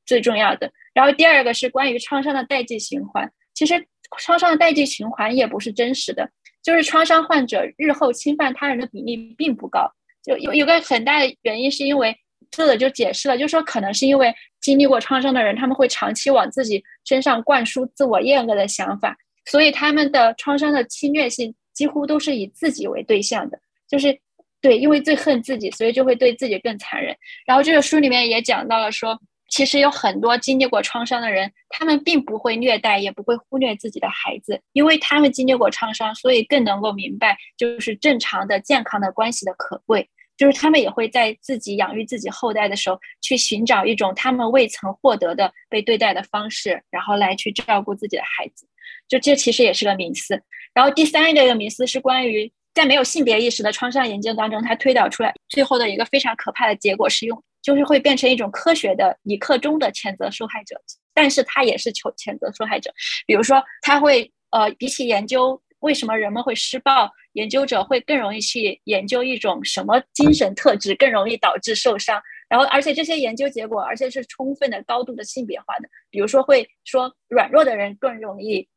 [0.06, 0.70] 最重要的。
[0.94, 3.32] 然后第二个是关于创伤的代际循环。
[3.54, 3.88] 其实
[4.20, 6.30] 创伤的代际循环也不是真实的，
[6.62, 9.90] 就是创伤患者日后侵犯他人的比例并不高。
[10.22, 12.14] 就有有个很大的原因是因为
[12.56, 19.16] 作者就解释了，就说可能是因为经历过创伤的人，他们会长期往自己身上灌输自我厌恶的想法。
[19.46, 24.18] 所以他们的创伤的侵略性几乎都是以自己为对象的，就是
[24.60, 27.16] 对，因为最恨自己，所以就会对自己更残忍。
[27.46, 29.20] 然后这个书里面也讲到了，说
[29.52, 40.10] 其实有很多经历过创伤的人，他们并不会虐待，也不会忽略自己的孩子，因为他们经历过创伤，所以更能够明白就是正常的、健康的关系的可贵。
[40.38, 48.68] 就是他们也会在自己养育自己后代的时候，去寻找一种他们未曾获得的被对待的方式，然后来去照顾自己的孩子。
[49.08, 50.42] 就这其实也是个迷思。
[50.74, 60.76] 然后第三个一个迷思是关于在没有性别意识的创伤研究当中，他推导出来最后的一个非常可怕的结果是用，就是会变成一种科学的理克中的谴责受害者，
[61.14, 62.92] 但是他也是求谴责受害者。
[63.26, 72.22] 比如说，他会呃，比起研究为什么人们会施暴，研究者会更容易去研究一种什么精神特质更容易导致受伤。
[72.50, 75.88] 然后，而且这些研究结果，而且是充分的、高度的性别化的。
[76.10, 78.68] 比如说，会说软弱的人更容易。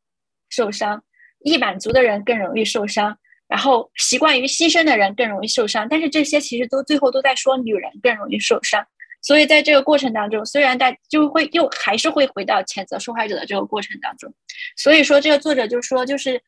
[0.51, 0.99] 受伤，
[1.43, 3.15] 易满足的人更容易受伤，
[3.47, 5.87] 然后习惯于牺牲的人更容易受伤。
[5.87, 8.83] 但是这些其实都最后都在说女人更容易受伤。
[9.21, 14.33] 所以在这个过程当中，虽然大就会又还是会回到谴责受害者的这个过程当中。
[14.75, 16.41] 所以说，这个作者就说，就是，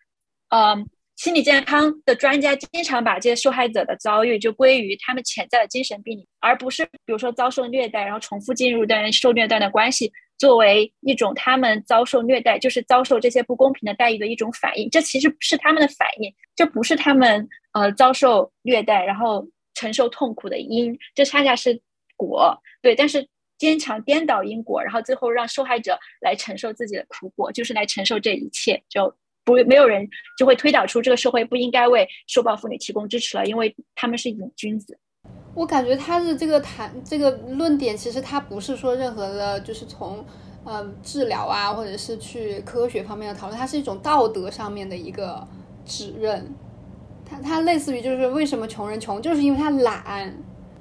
[0.52, 0.88] 嗯。
[1.18, 14.90] 心理健康的专家经常把这些受害者的遭遇就归于他们潜在的精神病，而不是比如说遭受虐待，然后重复进入段受虐待的关系，作为一种他们遭受虐待，就是遭受这些不公平的待遇的一种反应。
[14.90, 21.80] 这其实是他们的反应，这不是他们呃遭受虐待然后承受痛苦的因，这恰恰是
[22.18, 22.60] 果。
[22.82, 23.28] 对，但是
[23.60, 28.82] 坚强颠倒因果，然后最后让受害者来承受自己的苦果，就是来承受这一切。
[28.90, 29.16] 就。
[29.44, 34.98] 不，没有人就会推导出这个社会不应该为受暴妇女提供支持了，因为他们是瘾君子。
[35.54, 40.26] 我感觉他的这个谈这个论点，其实他不是说任何的，就是从
[40.64, 45.48] 呃治疗啊，或者是去科学方面的讨论，它是一种道德上面的一个
[45.86, 46.54] 指认。
[47.26, 50.36] 他他类似于就是为什么穷人穷，就是因为他懒，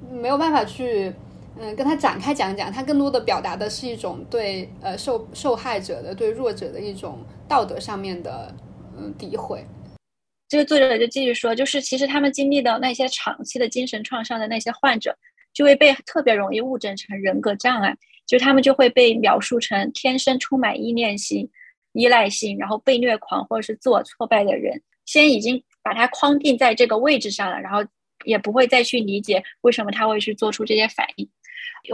[0.09, 1.13] 没有办法去。
[1.59, 8.55] 嗯，跟他展开讲讲，他更多的表达的是一种对呃受受害者的、对弱者的一种道德上面的
[8.97, 9.65] 嗯诋毁。
[10.47, 15.15] 这个作者就继续说，就是其实他们经历的那些长期的精神创伤的那些患者，
[15.53, 17.95] 就会被特别容易误诊成人格障碍，
[18.25, 21.49] 就他们就会被描述成天生充满依恋性、
[21.93, 27.79] 依赖性，然后被虐狂或者是自我挫败的人，先已经把他框定在这个位置上了，然后
[28.25, 31.29] 也不会再去理解为什么他会去做出这些反应。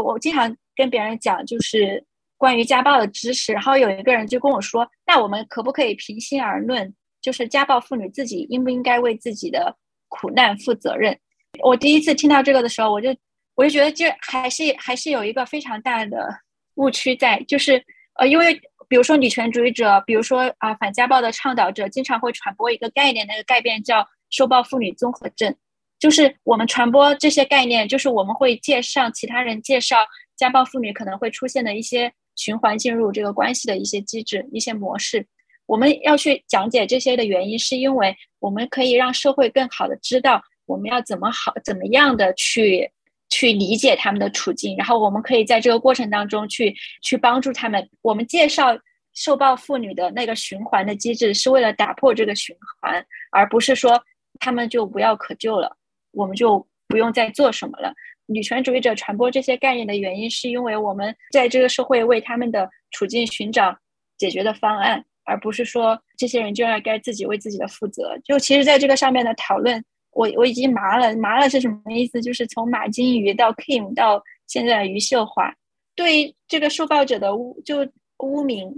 [0.03, 2.03] 我经常跟别人讲，就是
[2.38, 3.53] 关于家暴的知识。
[3.53, 9.75] 然后有一个人就跟我说：“那我们可不可以平心而论，就是家暴妇女自己应不应该为自己的
[10.07, 11.17] 苦难负责任？”
[11.63, 13.09] 我第一次听到这个的时候，我就
[13.55, 16.29] 我就觉得，这还是还是有一个非常大的
[16.75, 17.83] 误区在，就是
[18.19, 18.53] 呃，因为
[18.88, 25.55] 比如说女权主义者，比如说啊反家暴的倡导者，经常会传播一个概念，那个概念叫受暴妇女综合症。
[26.00, 29.98] 就是我们传播这些概念，就是我们会介绍其他人介绍
[30.36, 35.26] 家暴妇女可能会出现的一些循环进入这个关系的一些机制、一些模式。
[35.66, 42.89] 我们要去讲解这些的原因，是因为我们可以让社会更好的知道我们要怎么好、怎么样的去
[43.30, 47.89] 去理解他们的处境，然后我们可以在这个过程当中去去帮助他们。
[48.02, 48.78] 我们介绍
[49.14, 54.02] 受暴妇女的那个循环的机制，是为了打破这个循环，而不是说
[54.39, 55.76] 他们就无药可救了。
[56.18, 57.93] 我们就不用再做什么了。
[58.26, 63.78] 女权主义者传播这些概念的原因，是因为我们在这个社会为他们的处境寻找
[64.18, 68.20] 解决的方案，而不是说这些人就要该自己为自己的负责。
[68.26, 71.15] 就其实，在这个上面的讨论，我我已经麻了。
[71.15, 72.22] 麻了是什么意思？
[72.22, 75.53] 就是从马金鱼到 Kim 到现在的余秀华，
[75.95, 77.88] 对于这个受暴者的污就
[78.18, 78.76] 污名，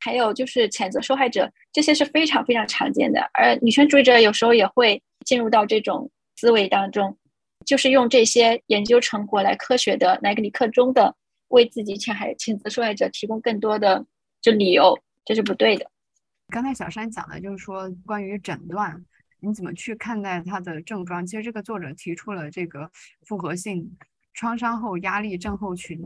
[0.00, 3.20] 还有就是谴责受害者，这些是非常非常常见的。
[3.32, 6.10] 而女权主义者有时候也会进入到这种。
[6.38, 7.18] 思维当中，
[7.66, 11.16] 就是用这些研究成果来科学的、来理克中的
[11.48, 14.06] 为自己谴害、谴责受害者提供更多的
[14.40, 15.90] 就理由，这是不对的。
[16.46, 19.04] 刚才小山讲的就是说关于诊断，
[19.40, 21.26] 你怎么去看待他的症状？
[21.26, 22.88] 其实这个作者提出了这个
[23.26, 23.98] 复合性
[24.32, 26.00] 创伤后压力症候群，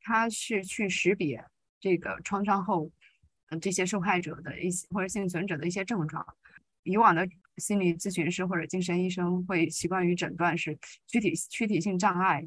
[0.00, 1.44] 他是去识别
[1.80, 2.88] 这个创伤后
[3.60, 6.24] 这些受害者的一些或者幸存者的一些症状。
[6.84, 7.28] 以往的
[7.58, 12.46] 心理咨询师或者精神医生会习惯于诊断是躯体躯体性障碍、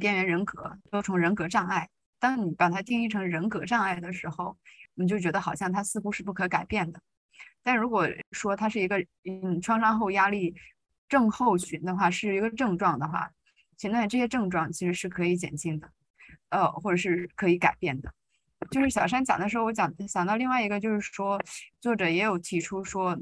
[0.00, 1.88] 边缘人格、多重人格障碍。
[2.18, 4.56] 当你把它定义成人格障碍的时候，
[4.94, 7.00] 你就觉得好像它似乎是不可改变的。
[7.62, 10.54] 但如果说它是一个嗯创伤后压力
[11.08, 13.30] 症候群的话，是一个症状的话，
[13.76, 15.90] 现在这些症状其实是可以减轻的，
[16.50, 18.12] 呃，或者是可以改变的。
[18.70, 21.40] 就是小山讲的时候，我讲想到另外一个，就是说
[21.80, 23.18] 作者也有提出说，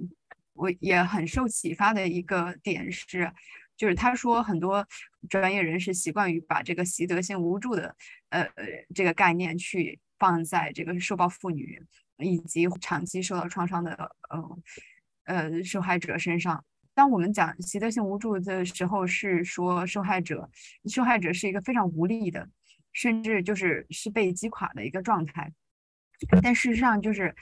[0.60, 3.32] 我也很受启发的一个点是，
[3.76, 4.86] 就是他说很多
[5.28, 7.96] 专业人士习惯于把这个习得性无助的
[8.28, 8.46] 呃
[8.94, 11.82] 这个概念去放在这个受暴妇女
[12.18, 13.92] 以及长期受到创伤的
[14.28, 14.58] 呃
[15.24, 16.64] 呃受害者身上。
[16.94, 20.50] 当我们讲习得性无助的时候，是说受害者
[20.88, 22.48] 受害者是一个非常无力的。
[22.92, 25.52] 甚至就是是被击垮的一个状态，
[26.42, 27.32] 但事实上就是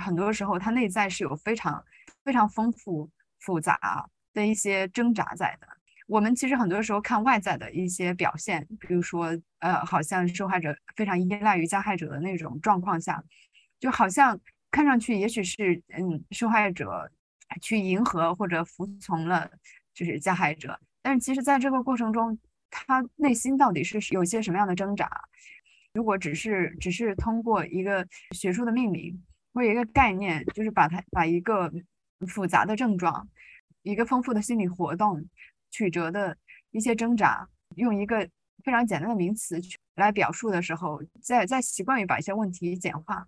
[0.00, 1.80] 很多时候他内在是有非常
[2.24, 5.66] 非常丰富复杂的一些挣扎在的。
[6.06, 13.22] 我们其实很多时候看外在的一些表现，比如说呃，好像受害者非常依赖于加害者的那种状况下，
[13.80, 14.38] 就好像
[14.70, 17.10] 看上去也许是嗯受害者
[17.60, 19.50] 去迎合或者服从了
[19.94, 22.38] 就是加害者，但是其实在这个过程中。
[22.68, 25.08] 他内心到底是有些什么样的挣扎？
[25.94, 31.72] 如果只是只是通过一个学术的命名或一个概念，就是把它把一个
[32.28, 33.28] 复杂的症状、
[33.82, 35.24] 一个丰富的心理活动、
[35.70, 36.36] 曲折的
[36.70, 38.28] 一些挣扎，用一个
[38.64, 43.26] 非常简单的名词去来表述的时候，在在习惯于把一些问题简化，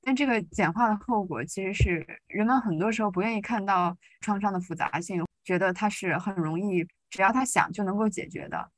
[0.00, 8.70] 但这个简化的后果其实是人们很多时候不愿意看到创伤的复杂性，觉得它是很容易，只要他想就能够解决的。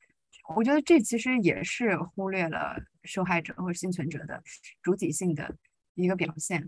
[0.55, 4.41] 我觉得这其实也是忽略了受害者或者幸存者的
[4.81, 5.53] 主体性的
[5.95, 6.65] 一个表现。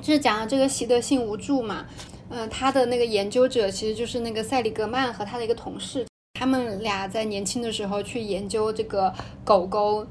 [0.00, 1.86] 就是讲到这个习得性无助嘛，
[2.28, 6.06] 嗯，他的那个研究者其实就是那个塞里格曼和他的一个同事，
[6.38, 9.12] 他们俩在年轻的时候去研究这个
[9.44, 10.06] 狗狗，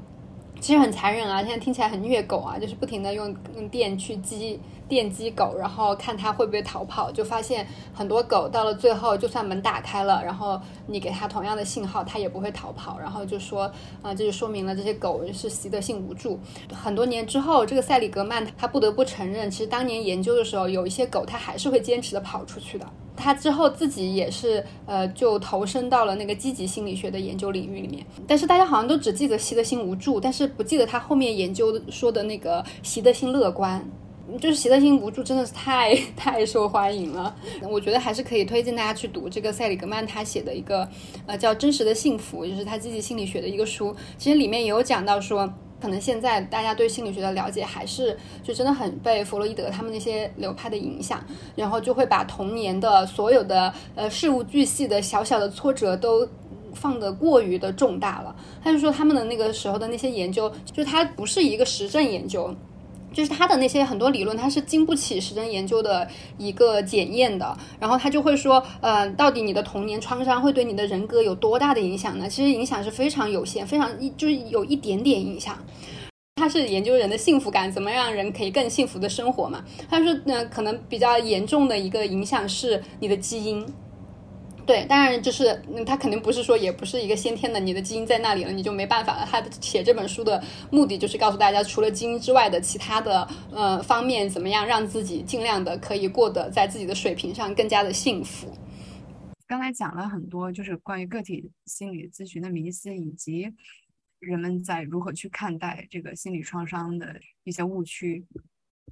[0.64, 4.58] 其实很残忍啊，现在听起来很虐狗啊，就是不停的用用电去击。
[4.88, 12.98] 电击狗，然后看它会不会逃跑，就发现很多狗到了最后，就算门打开了，然后你给它同样的信号，它也不会逃跑。
[12.98, 13.70] 然后就说，
[14.02, 16.38] 啊，这就说明了这些狗是习得性无助。
[16.72, 22.86] 很多年之后，这个塞里格曼他不得不承认，其实当年研究的时候，有一些狗它还是会坚持的跑出去的。
[23.16, 28.04] 他之后自己也是，呃，就投身到了那个积极心理学的研究领域里面。
[28.26, 33.84] 但是大家好像都只记得习得性无助，但是不记得他后面研究说的那个习得性乐观。
[34.40, 40.88] 就是习得性无助真的是太太受欢迎了，我觉得还是可以推荐大家去读这个塞里格曼他写的一个
[41.26, 43.94] 呃叫《真实的幸福》，就是他积极心理学的一个书。
[44.16, 45.52] 其实里面也有讲到说，
[45.84, 51.22] 可能现在大家对心理学的了解还是就真的很被弗洛伊德他们那些流派的影响，
[51.54, 56.26] 然后就会把童年的所有的呃事无巨细的小小的挫折都
[56.72, 58.34] 放得过于的重大了。
[58.62, 62.50] 他就说他们的那个时候的那些研究，就是它不是一个实证研究。
[63.14, 66.06] 就是他的那些很多理论，他是经不起实证研究的
[66.36, 67.56] 一个检验的。
[67.80, 72.28] 然后他就会说，呃，到底你的童年创伤会对你的人格有多大的影响呢？
[72.28, 75.56] 其实影响是非常有限，非常一就是有一点点影响。
[76.36, 79.64] 他是研究人的幸福感，怎么让人可以更幸福的生活嘛？
[79.88, 83.64] 他说，呃，可能比较严重的一个影响是你的基因。
[84.66, 89.26] 对，当然就是，嗯他肯定不是说，也不是一个先天的，你的基因在那里了，你就没办法了。
[89.30, 98.56] 他写这本书的目的就是告诉大家，除了基因之外的其他的呃方面，怎么样让自己尽量的可以过得在自己的水平上更加的幸福。
[99.46, 103.52] 刚才讲了很多，就是关于个体心理咨询的迷思，以及
[104.18, 108.24] 人们在如何去看待这个心理创伤的一些误区。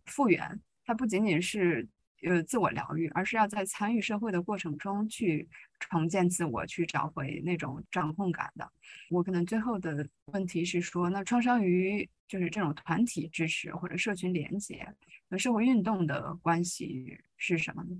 [0.04, 1.88] 复原，它不仅仅是。
[2.22, 5.48] 呃，自我疗愈，而是要在参与社会的过程中去
[5.80, 8.70] 重建自我，去找回那种掌控感的。
[9.10, 14.86] 我可能最后的问题是说，那创伤与就是这种团体支持或者社群连接
[15.28, 17.96] 和社会运动的关系是什么呢？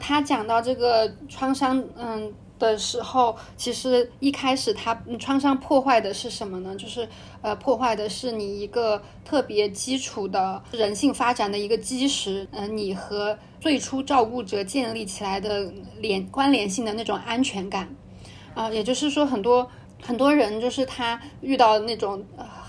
[0.00, 6.74] 他讲到这个创伤，嗯的时候，其实一开始他创伤破坏的是什么呢？
[6.76, 7.08] 就是
[7.42, 17.88] 呃，破坏的是你一个特别基础的人性发展的一个基石，嗯，你和最初照顾者建立起来的联关联性的那种安全感，
[18.54, 19.68] 啊，也就是说，很多
[20.02, 22.24] 很多人就是他遇到那种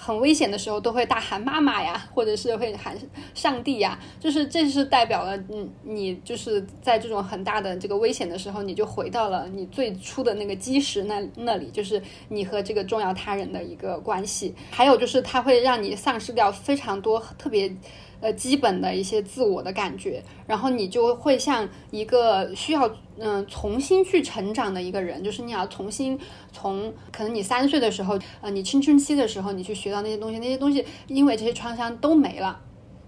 [0.06, 2.96] 很危险的时候都会大喊妈妈呀，或者是会喊
[3.34, 12.00] 上帝呀，就是这是代表了，你，你就是在这种很大的这个危险的时候，你就回到了你最初的那个基石那那里，就是
[12.30, 14.54] 你和这个重要他人的一个关系。
[14.70, 17.76] 还有就是它会让你丧失掉非常多特别。
[18.22, 22.90] 呃，基本的一些自我的感觉，然后你就会像一个需要
[23.20, 26.20] 嗯重新去成长的一个人，就是你要重新
[26.52, 32.60] 从可能你三岁的时候，呃，你青春期的时候，你去学到那些东西，那些东西因为这些创伤都没了。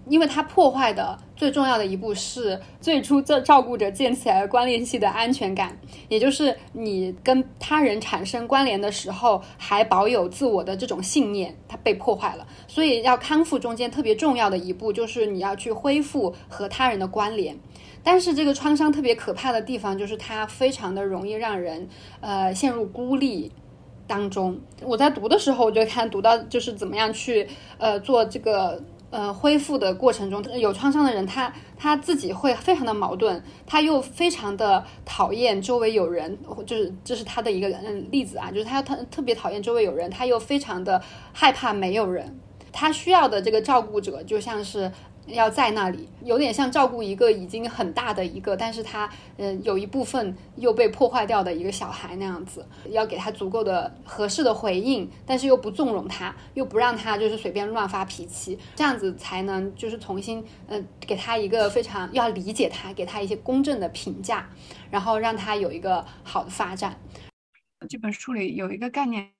[0.08, 5.78] 因为它破坏的最重要的一步是最初这照顾者建起来的关联系的安全感，
[6.08, 12.46] 也就是你跟他人产生关联的时候还保有自我的这种信念，它被破坏了。
[12.66, 17.58] 所以要康复中间特别重要的一步就是你要去恢复和他人的关联。
[18.02, 21.88] 但是这个创伤特别可怕的地方就是它非常的容易让人
[22.20, 23.52] 呃陷入孤立
[24.06, 24.58] 当中。
[24.82, 27.46] 我在读的时候我就看读到就是怎么样去
[27.78, 28.82] 呃做这个。
[29.10, 41.00] 呃，恢复的过程中，有创伤的人，他他自己会非常的矛盾，他又非常的讨厌周围有人，就是这是他的一个嗯例子啊，就是他特特别讨厌周围有人，他又非常的
[41.32, 42.38] 害怕没有人，
[42.72, 44.92] 他需要的这个照顾者就像是。
[45.28, 64.48] 要在那里，有点像照顾一个已经很大的一个，但是他嗯有一部分又被破坏掉的一个小孩那样子，要给他足够的合适的回应，但是又不纵容他，又不让他就是随便乱发脾气，这样子才能就是重新嗯给他一个非常要理解他，给他一些公正的评价，
[64.90, 66.98] 然后让他有一个好的发展。
[67.88, 69.30] 这本书里有一个概念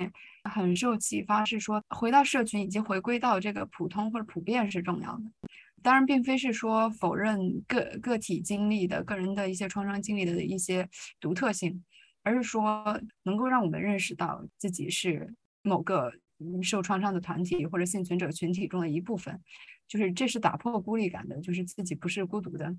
[0.44, 5.22] 很受启发，是说回到社群以及回归到这个普通或者普遍是重要的。
[5.88, 10.86] 当然，并非是说否认个个体经历的个人的一些创伤经历的一些
[11.18, 11.82] 独特性，
[12.22, 16.12] 而是说能够让我们认识到自己是某个
[16.62, 19.40] 受创伤的团体或者幸存者群体中的一部分，
[19.88, 22.76] 就是这是打破孤立感的，就是自己不是孤独的。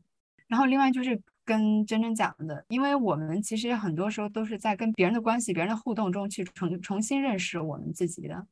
[0.47, 8.45] 然后，另外就是跟真真讲的，因为我们其实很多时候都是在跟别人的关系、别人的互动中去重重新认识我们自己的，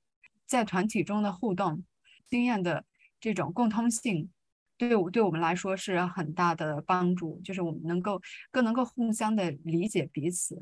[0.47, 1.83] 在团体中的互动
[2.25, 2.83] 经验的
[3.19, 4.31] 这种共通性。
[4.77, 8.21] 对我对我们来说是很大的帮助，就是我们能够
[8.51, 10.57] 更能够互相的理解彼此。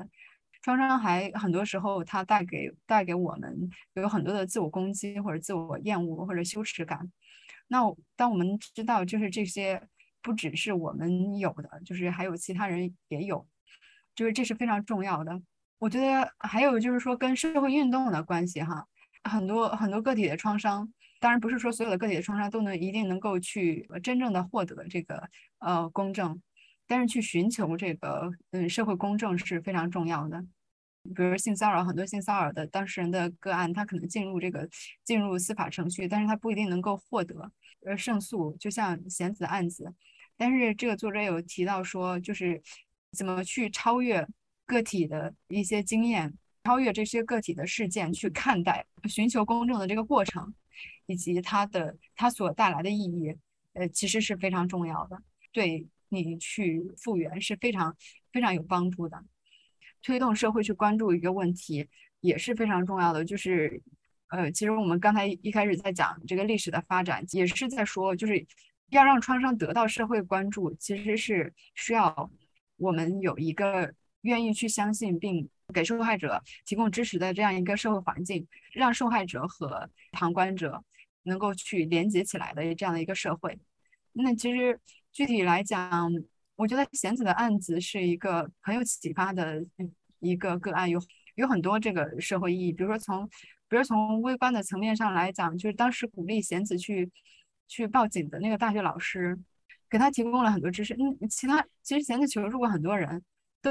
[0.62, 7.12] 创伤还很多时候它带给带给我们有很多的自我攻击或者自我厌恶或者羞耻感。
[7.68, 7.80] 那
[8.16, 9.80] 当我们知道就是这些
[10.22, 13.46] 不只是我们有的，就是还有其他人也有，
[14.14, 15.40] 就是这是非常重要的。
[15.78, 18.86] 我觉得还有就是说跟社会运动的关系哈，
[19.22, 20.92] 很多很多个体的创伤。
[21.18, 26.40] 当然不是说所有的个体的创伤都能一定能够去真正的获得这个呃公正，
[26.86, 30.44] 但是去寻求这个嗯社会公正是非常重要的。
[31.14, 34.68] 比如性骚扰，很多性骚扰的当事人的个案，他可能进入这个
[35.04, 37.52] 进入司法程序，但是他不一定能够获得
[37.84, 38.56] 呃胜诉。
[38.58, 39.94] 就像贤子案子，
[40.36, 42.60] 但是这个作者有提到说，就是
[43.12, 44.26] 怎么去超越
[44.66, 50.52] 个体的一些经验，超越这些个体的事件去看待寻求公正的这个过程。
[51.06, 53.34] 以及它的它所带来的意义，
[53.72, 55.22] 呃，其实是非常重要的，
[55.52, 57.96] 对你去复原是非常
[58.32, 59.24] 非常有帮助的。
[60.02, 61.88] 推动社会去关注一个问题
[62.20, 63.24] 也是非常重要的。
[63.24, 63.82] 就是，
[64.28, 68.46] 呃，其实我们刚才一开始在讲这个历史的发展，也是在说，就是
[68.90, 72.30] 要让创伤得到社会关注，其实是需要
[72.76, 75.48] 我们有一个愿意去相信并。
[75.74, 80.82] 给受害者提供支持的这样一个社会环境，让受害者和旁观者
[81.24, 83.58] 能够去连接起来的这样的一个社会。
[84.12, 84.78] 那其实
[85.12, 86.10] 具体来讲，
[86.54, 89.62] 我觉得贤子的案子是一个很有启发的
[90.20, 91.00] 一个个案，有
[91.34, 92.72] 有很多这个社会意义。
[92.72, 93.28] 比如说从，
[93.68, 97.10] 比如从微观的层面上来讲，就是当时鼓励贤子去
[97.68, 99.38] 去报警的那个大学老师，
[99.90, 100.94] 给他提供了很多知识。
[100.94, 103.22] 嗯，其他其实贤子求助过很多人。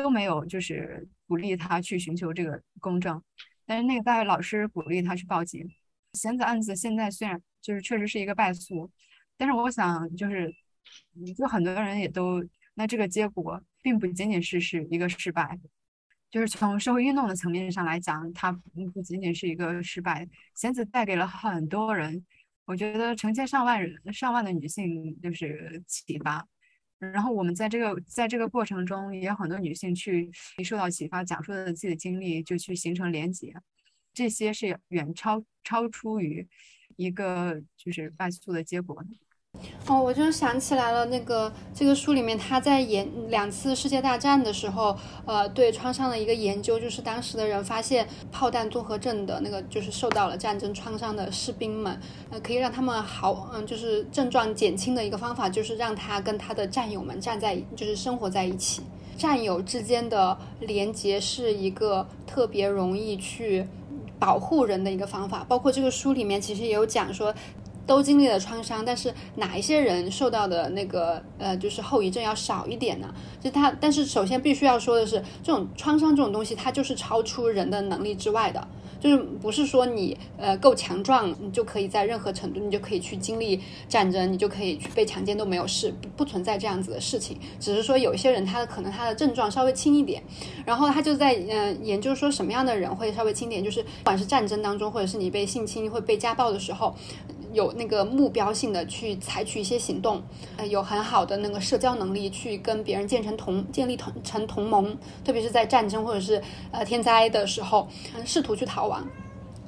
[0.01, 3.21] 都没有，就是鼓励他去寻求这个公正，
[3.65, 5.67] 但是那个大学老师鼓励他去报警。
[6.13, 8.91] 贤子案子现在虽然就是确实是一个败诉，
[9.37, 10.53] 但是我想就是，
[11.37, 12.43] 就很多人也都
[12.75, 15.59] 那这个结果并不仅仅是是一个失败，
[16.29, 18.51] 就是从社会运动的层面上来讲，它
[18.93, 20.27] 不仅仅是一个失败。
[20.55, 22.25] 贤子带给了很多人，
[22.65, 26.47] 我觉得成千上万人、上万的女性就是启发。
[26.99, 30.31] 然后我们在这个在这个过程中，也有很多女性去
[30.63, 33.53] 受到启发，讲述了自己的经历，就去形成连结。
[34.13, 36.47] 这些是远超超出于
[36.95, 39.03] 一个就是败诉的结果。
[39.88, 51.99] 哦，我就想起来了，那个这个书里面他在研两次世界大战的时候，呃，对创伤的一个研究，就是当时的人发现炮弹综合症的那个，就是受到了战争创伤的士兵们，
[52.32, 58.82] 呃，可以让他们好，嗯，就是症状减轻的一个方法，就是让他跟他的战友们站在，就是生活在一起。
[59.16, 63.68] 战友之间的连接是一个特别容易去
[64.18, 67.32] 保护人的一个方法，包括这个书里面其实也有讲说。
[67.86, 73.13] 都经历了创伤，但是哪一些人受到的那个呃，就是后遗症要少一点呢？
[73.41, 78.67] 就他，但是首先必须要说的是，这种创伤这种东西，它就是超出人的能力之外的，
[78.99, 87.38] 就是不是说你呃够强壮，你就可以在任何程度，你就可以去经历战争，你就可以去被强奸都没有事，不不存在这样子的事情。
[87.59, 90.23] 只是说有一些人，他的可能他的症状稍微轻一点，
[90.65, 96.95] 然后他就在嗯研究说什么样的人会稍微轻点，就是不管是战争当中，或者是你被性侵或被家暴的时候。
[97.56, 100.22] 有那个目标性的去采取一些行动，
[100.58, 106.41] 呃，有很好的那个社交能力去跟别人建成同建立同成同盟，特别是在战争或者是
[106.72, 107.88] 呃天灾的时候，
[108.26, 109.08] 试图去逃亡。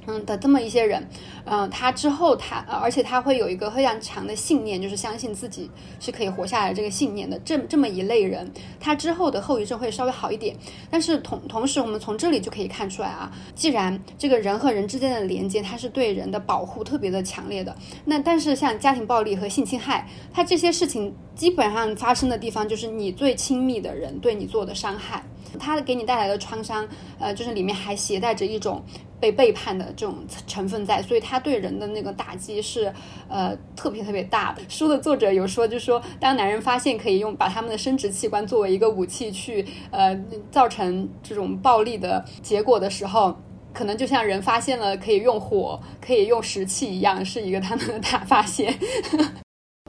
[0.07, 1.05] 嗯的这么一些人，
[1.45, 7.37] 嗯，他之后他，而且他会有一个非常强的信念，就是相信自己是可以活下来这个信念的。
[7.39, 8.49] 这这么一类人，
[8.79, 10.55] 他之后的后遗症会稍微好一点。
[10.89, 17.75] 但是同同时，我们从这里就可以看出来啊，既然这个人和人之间的连接，它是对人的保护特别的强烈的。
[18.05, 25.21] 那但是像家庭暴力和性侵害，它这些事情基本上发生的地方，就是你最亲密的人对你做的伤害。
[25.59, 26.87] 它给你带来的创伤，
[27.19, 28.83] 呃，就是里面还携带着一种
[29.19, 32.93] 被背叛的这种成分在，所以它对人的那个打击是，
[33.27, 34.61] 呃，特别特别大的。
[34.67, 40.19] 书的作者有说，就说当男人发现可以用把他们的生殖器官作为一个武器去，呃，
[40.51, 43.35] 造成这种暴力的结果的时候，
[43.73, 48.77] 可能就像人发现了可以用火、可以用石器一样，是一个他们的大发现。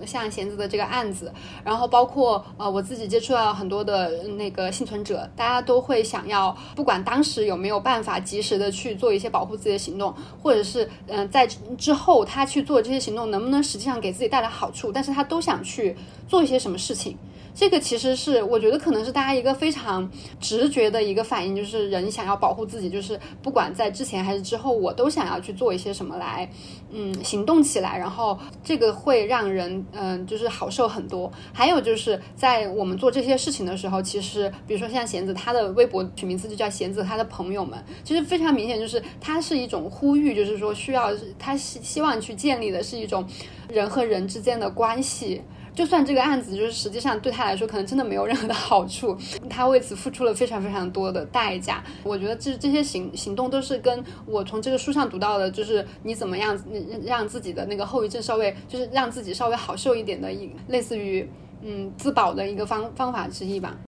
[0.06, 1.32] 像弦子的这个案子，
[1.64, 11.46] 然后包括呃我自己接触到很多的那个幸存者，大家都会想要，不管当时有没有办法及时的去做一些保护自己的行动，或者是嗯在
[11.76, 15.96] 之后他去做这些行动能不能实际上给自己带来好处，但是他都想去
[16.28, 17.16] 做一些什么事情。
[17.54, 20.08] 这个其实是我觉得可能是大家一个非常
[20.40, 26.48] 直觉的一个反应，就是人想要保护自己，就是不管在之前还是之后，我都想要去做一些什么来，
[26.90, 31.30] 嗯，行动起来，然后这个会让人嗯，就是好受很多。
[31.52, 43.26] 还有就是在我们做这些事情的时候，其实比如说像弦子，他的微博取名字就叫弦子，他的朋友们，其实非常明显，就是他是一种呼吁，就是说需要他希希望去建立的是一种
[43.68, 45.42] 人和人之间的关系。
[45.78, 49.16] 就算这个案子就是实际上对他来说可能真的没有任何的好处，
[49.48, 51.84] 他为此付出了非常非常多的代价。
[52.02, 56.60] 我觉得这这些行行动都是跟我从这个书上读到的，就是你怎么样
[57.04, 61.30] 让自己的那个后遗症稍微就是让自己稍微好受一点的一类似于
[61.62, 63.78] 嗯自保的一个方方法之一吧。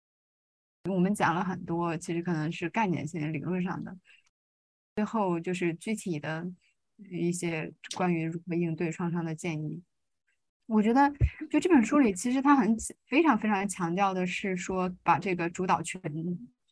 [0.88, 3.92] 我们讲了很多，其实可能是概念性的、理论上的，
[4.94, 6.46] 最后就是具体的
[7.10, 9.82] 一些关于如何应对创伤的建议。
[10.70, 11.12] 我觉得，
[11.50, 12.76] 就这本书里，其实他很
[13.08, 16.00] 非常非常强调的是说，把这个主导权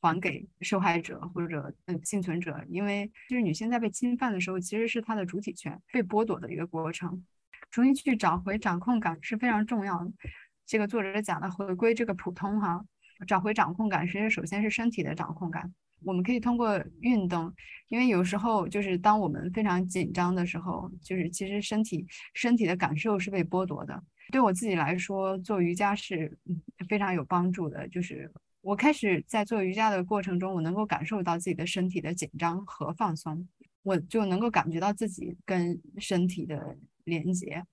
[0.01, 7.25] 还给受害者或者嗯幸存者，因为就是女性在被侵犯的时候，其实是她的主体权被剥夺的一个过程，
[7.73, 10.13] 重新去找回掌控感是非常重要的。
[10.65, 12.85] 这个作者是讲的回归这个普通哈，
[13.27, 15.75] 找回掌控感，其实首先是身体的掌控感。
[16.05, 17.53] 我们可以通过运动，
[17.89, 24.03] 因为有时候就是当我们非常紧张的时候，就是其实身体身体的感受是被剥夺的。
[24.31, 26.37] 对我自己来说，做瑜伽是
[26.89, 27.89] 非常有帮助的。
[27.89, 28.31] 就是
[28.61, 33.49] 我开始在做瑜伽的过程中，我能够感受到自己的身体的紧张和放松，
[33.83, 37.65] 我就能够感觉到自己跟身体的连接，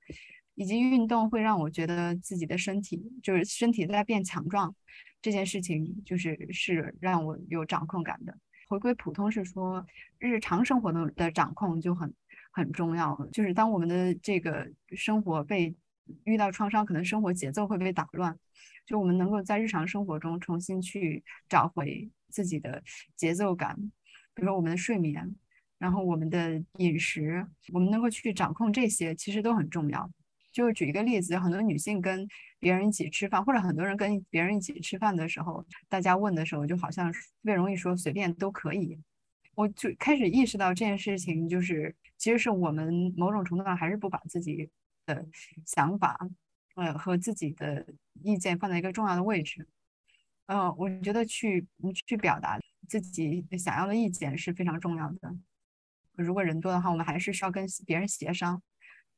[0.56, 4.74] 以及运动会让我觉得自己的身体就是身体在变强壮。
[5.26, 8.38] 这件事情就是是让我有掌控感的。
[8.68, 9.84] 回归普通是说
[10.20, 12.14] 日常生活的的掌控就很
[12.52, 13.20] 很重要。
[13.34, 15.76] 就是当我们的这个生活被
[16.26, 18.38] 遇到创伤，可能生活节奏会被打乱，
[18.86, 22.84] 就我们能够在日常生活中重新去找回自己的
[23.16, 23.76] 节奏感，
[24.36, 25.36] 比如说我们的睡眠，
[25.80, 30.08] 然后我们的饮食，我们能够去掌控这些，其实都很重要。
[30.56, 32.26] 就举一个例子，很多女性跟
[32.60, 38.98] 别人一起吃饭，或者很多人跟别人一起吃饭的时候，大家问的时候，就好像特别容易说随便都可以。
[39.54, 44.70] 我就开始意识到这件事情，就是其实是我们某种程度上还是不把自己
[45.06, 45.28] 的
[45.66, 46.18] 想法，
[46.76, 47.86] 呃和自己的
[48.24, 49.68] 意见放在一个重要的位置。
[50.46, 51.68] 嗯，我觉得去
[52.08, 55.36] 去表达自己想要的意见是非常重要的。
[56.14, 58.62] 如果人多的话，我们还是需要跟别人协商。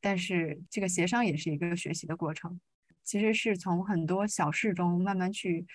[0.02, 2.60] 但是这个协商也是一个学习的过程，
[3.04, 5.66] 其实是从很多小事中慢慢去，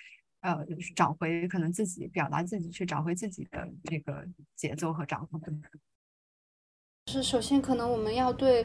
[0.41, 5.41] 呃，找回可能自己表达自己，去找回自己的这个节奏和掌控。
[7.13, 8.65] 是首先，可能我们要对，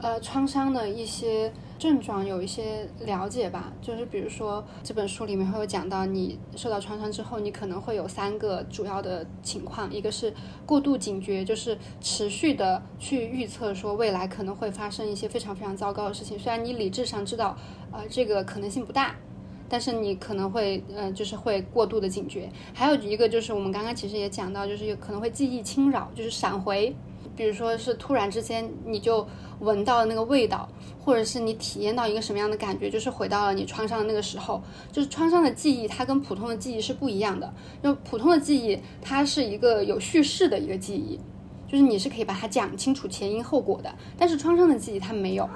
[0.00, 3.72] 呃，创伤的一些症状有一些了解吧。
[3.82, 10.32] 就是比如说，这本书里面会有讲到，你受到创伤之后，你可能会有三个主要的情况：一个是
[10.64, 16.38] 过度警觉，就是持续的去预测说未来可能会发生一些非常非常糟糕的事情。
[16.38, 17.56] 虽然你理智上知道，
[17.90, 19.16] 呃，这个可能性不大，
[19.68, 22.48] 但是你可能会，呃，就是会过度的警觉。
[22.72, 26.94] 还有一个就是我们刚刚其实也讲到，就是有可能会记忆侵扰，就是闪回。
[27.36, 29.26] 比如说是突然之间你就
[29.60, 30.68] 闻到了那个味道，
[31.04, 34.60] 或者是你体验到一个什么样的感觉，就是回到了你创伤的那个时候。
[34.92, 37.52] 就是创伤的记忆，它跟普通的记忆是不一样的。
[37.82, 41.18] 就普通的记忆，它是一个有叙事的一个记忆，
[41.66, 43.94] 就是你是可以把它讲清楚前因后果的。
[44.18, 45.48] 但是创伤的记忆它没有，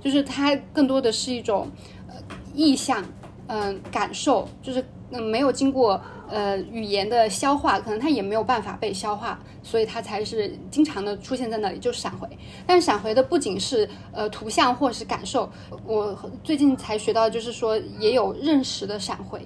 [0.00, 1.68] 就是它更多的是一种
[2.08, 2.14] 呃
[2.54, 3.04] 意象，
[3.46, 6.00] 嗯，感受，就是嗯没有经过。
[6.28, 12.28] 呃，语言的消化可能它也没有办法被消化，所以它才是经常的出现在那里，就是闪回。
[12.66, 15.50] 但闪回的不仅是呃图像或是感受，
[15.84, 19.40] 我最近才学到，就是说也有认识的闪回。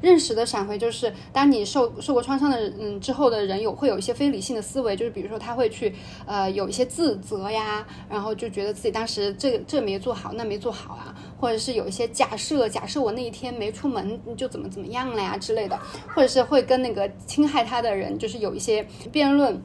[0.00, 5.94] 认识的闪回就是，当你受受过创伤的嗯之后的人有会有一些非理性的思维，就是比如说他会去
[6.26, 15.78] 呃有一些自责呀，然后就觉得自己当时这这没做好，那没做好啊，或者是有一些假设，假设我那一天没出门就怎么怎么样了呀之类的，
[16.14, 19.60] 或者是会跟那个侵害他的人就是有一些辩论。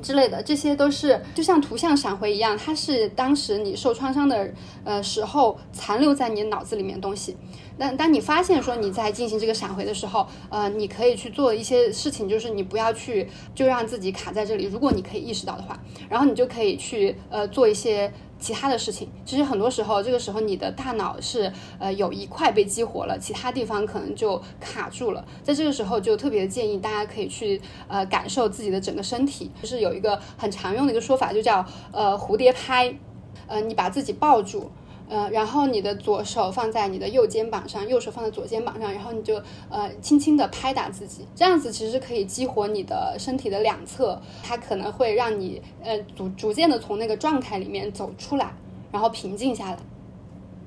[0.00, 4.50] 之类的，这些都是就像图像闪回一样，它是当时你受创伤的
[4.84, 7.36] 呃时候残留在你脑子里面的东西。
[7.78, 14.64] 那当你发现说你在进行这个闪回的时候，呃，你可以去做一些事情，就是你不要去就让自己卡在这里。
[14.66, 15.78] 如果你可以意识到的话，
[16.08, 18.12] 然后你就可以去呃做一些。
[18.42, 25.24] 其他的事情，其实很多时候，这个时候你的大脑是呃有一块被激活了，其他地方可能就卡住了。
[25.44, 32.92] 在这个时候，就特别建议大家可以去呃感受自己的整个身体，就是有一个很常用的一个说法，就叫呃蝴蝶拍，
[33.46, 34.68] 呃你把自己抱住。
[35.12, 39.34] 呃，然后你的左手放在你的右肩膀上，右手放在左肩膀上，然后你就
[39.68, 48.54] 呃轻轻的拍打自己，这样子其实可以激活你的身体的两侧，它可能会让你呃逐逐渐的从那个状态里面走出来，
[48.90, 49.78] 然后平静下来。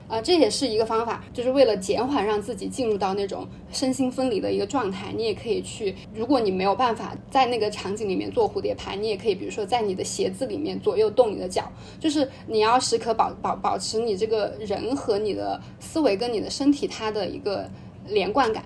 [0.07, 5.11] 啊，这也是一个方法，就是为了减缓让自己进入到那种身心分离的一个状态。
[5.15, 17.69] 你也可以去，如果你没有办法在那个场景里面做蝴蝶拍，你也可以，比如说在你的鞋子里面左右动你的脚，就是你要时刻保保保持你这个人和你的思维跟你的身体它的一个
[18.07, 18.63] 连贯感，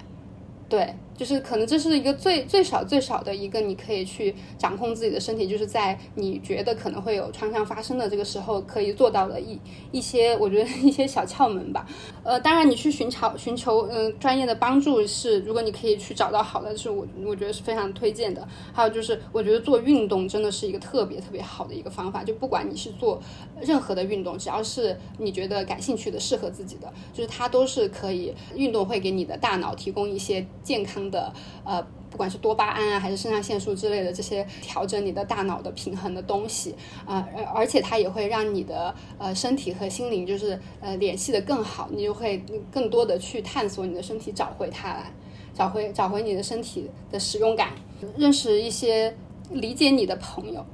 [0.68, 0.94] 对。
[1.20, 9.60] 就是可能这是一个最最少最少的一个你可以去掌控自己的身体，就是在你觉得可能会有创伤发生的这个时候可以做到的一
[9.92, 11.86] 一些，我觉得 一些小窍门吧。
[12.24, 18.48] 呃，当然你去寻找寻求嗯专业的帮助是，如果你可以去找到好的，是我我觉得是非常推荐的。
[18.72, 23.22] 还有就是我觉得做运动真的是一个特别特别好的一个方法，就不管你是做
[23.60, 28.34] 任何的运动，只要是你觉得感兴趣的、适合自己的，就是它都是可以。
[28.56, 31.09] 运动会给你的大脑提供一些健康。
[31.10, 31.34] 的
[31.64, 45.14] 呃，不管是多巴胺啊，还是肾上腺素之类的这些调整你的大脑的平衡的东西啊，而而且它也会让你的呃身体和心灵就是呃联系的更好，你就会更多的去探索你的身体，找回它来，
[45.54, 47.74] 找回找回你的身体的使用感，
[48.18, 49.16] 认识一些
[49.52, 50.66] 理解你的朋友，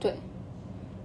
[0.00, 0.14] 对。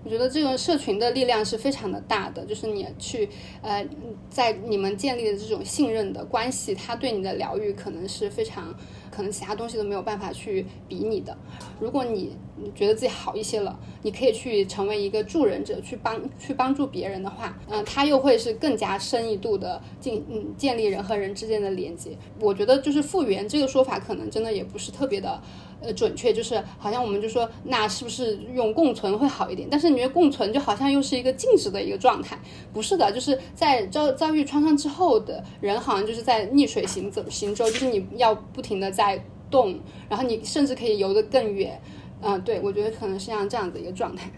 [0.04, 3.30] 我觉得这个社群的力量是非常的大的，就是你去，
[3.62, 3.88] 呃，
[4.30, 8.76] 在你们建立的这种信任的关系，他对你的疗愈可能是非常，
[9.10, 11.38] 可能其他东西都没有办法去比拟的。
[11.80, 12.36] 如果你
[12.76, 22.18] 觉得自己好一些了，你可以去成为一个助人者，去帮去帮助别人的话，嗯，他又会是更加深一度的建嗯建立人和人之间的连接。
[22.42, 25.42] 我觉得就是复原这个说法，可能真的也不是特别的。
[25.84, 29.68] 呃，准确就是好像我们就说，那是不是用共存会好一点？
[29.70, 32.40] 但是你觉得共存就好像又是一个静止的一个状态，
[32.72, 39.80] 不是的，就是在遭遭遇创伤之后的人，好像就是在逆水行走行舟，就是你要不停的在动，
[40.10, 41.80] 然后你甚至可以游得更远。
[42.22, 44.32] 嗯，对，我觉得可能是像这样的一个状态。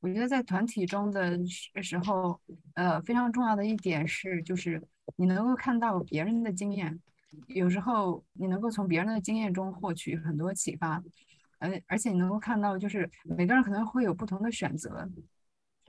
[0.00, 1.38] 我觉得在团体中的
[1.82, 2.38] 时候，
[2.74, 4.82] 呃，非常重要的一点是，就是
[5.16, 7.00] 你能够看到别人的经验。
[7.48, 11.02] 有时候你能够从别人的经验中获取很多启发，
[11.58, 15.08] 而而且你能够看到，就是每个人可能会有不同的选择，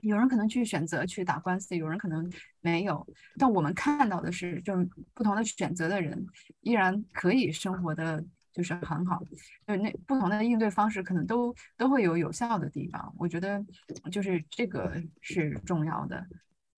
[0.00, 2.30] 有人可能去选择去打官司，有人可能
[2.60, 3.06] 没有。
[3.38, 6.26] 但我们看到的是，就是不同的选择的人
[6.60, 9.22] 依然可以生活的就是很好。
[9.66, 13.14] 就那不同的应对方式，可能都都会有有效的地方。
[13.18, 13.64] 我觉得
[14.10, 16.26] 就是这个是重要的。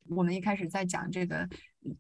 [0.09, 1.49] 我们一开始在讲这个，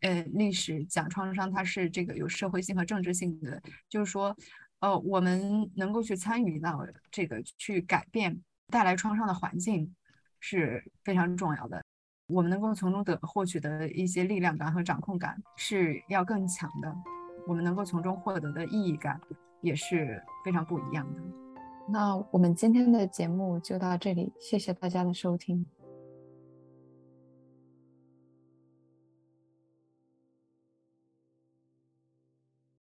[0.00, 4.36] 呃，历史讲创伤，它是这个有社会性和政治性的，就是说，
[4.80, 9.94] 呃，我们能够去参与到这个去改变带来创伤的环境
[10.40, 11.82] 是非常重要的。
[12.28, 16.94] 我们能够从中得获取的一些力量感和掌控感是要更强的，
[17.46, 19.20] 我们能够从中获得的意义感
[19.60, 21.20] 也是非常不一样的。
[21.88, 25.66] 那我们今天的节目就到这里，谢谢大家的收听。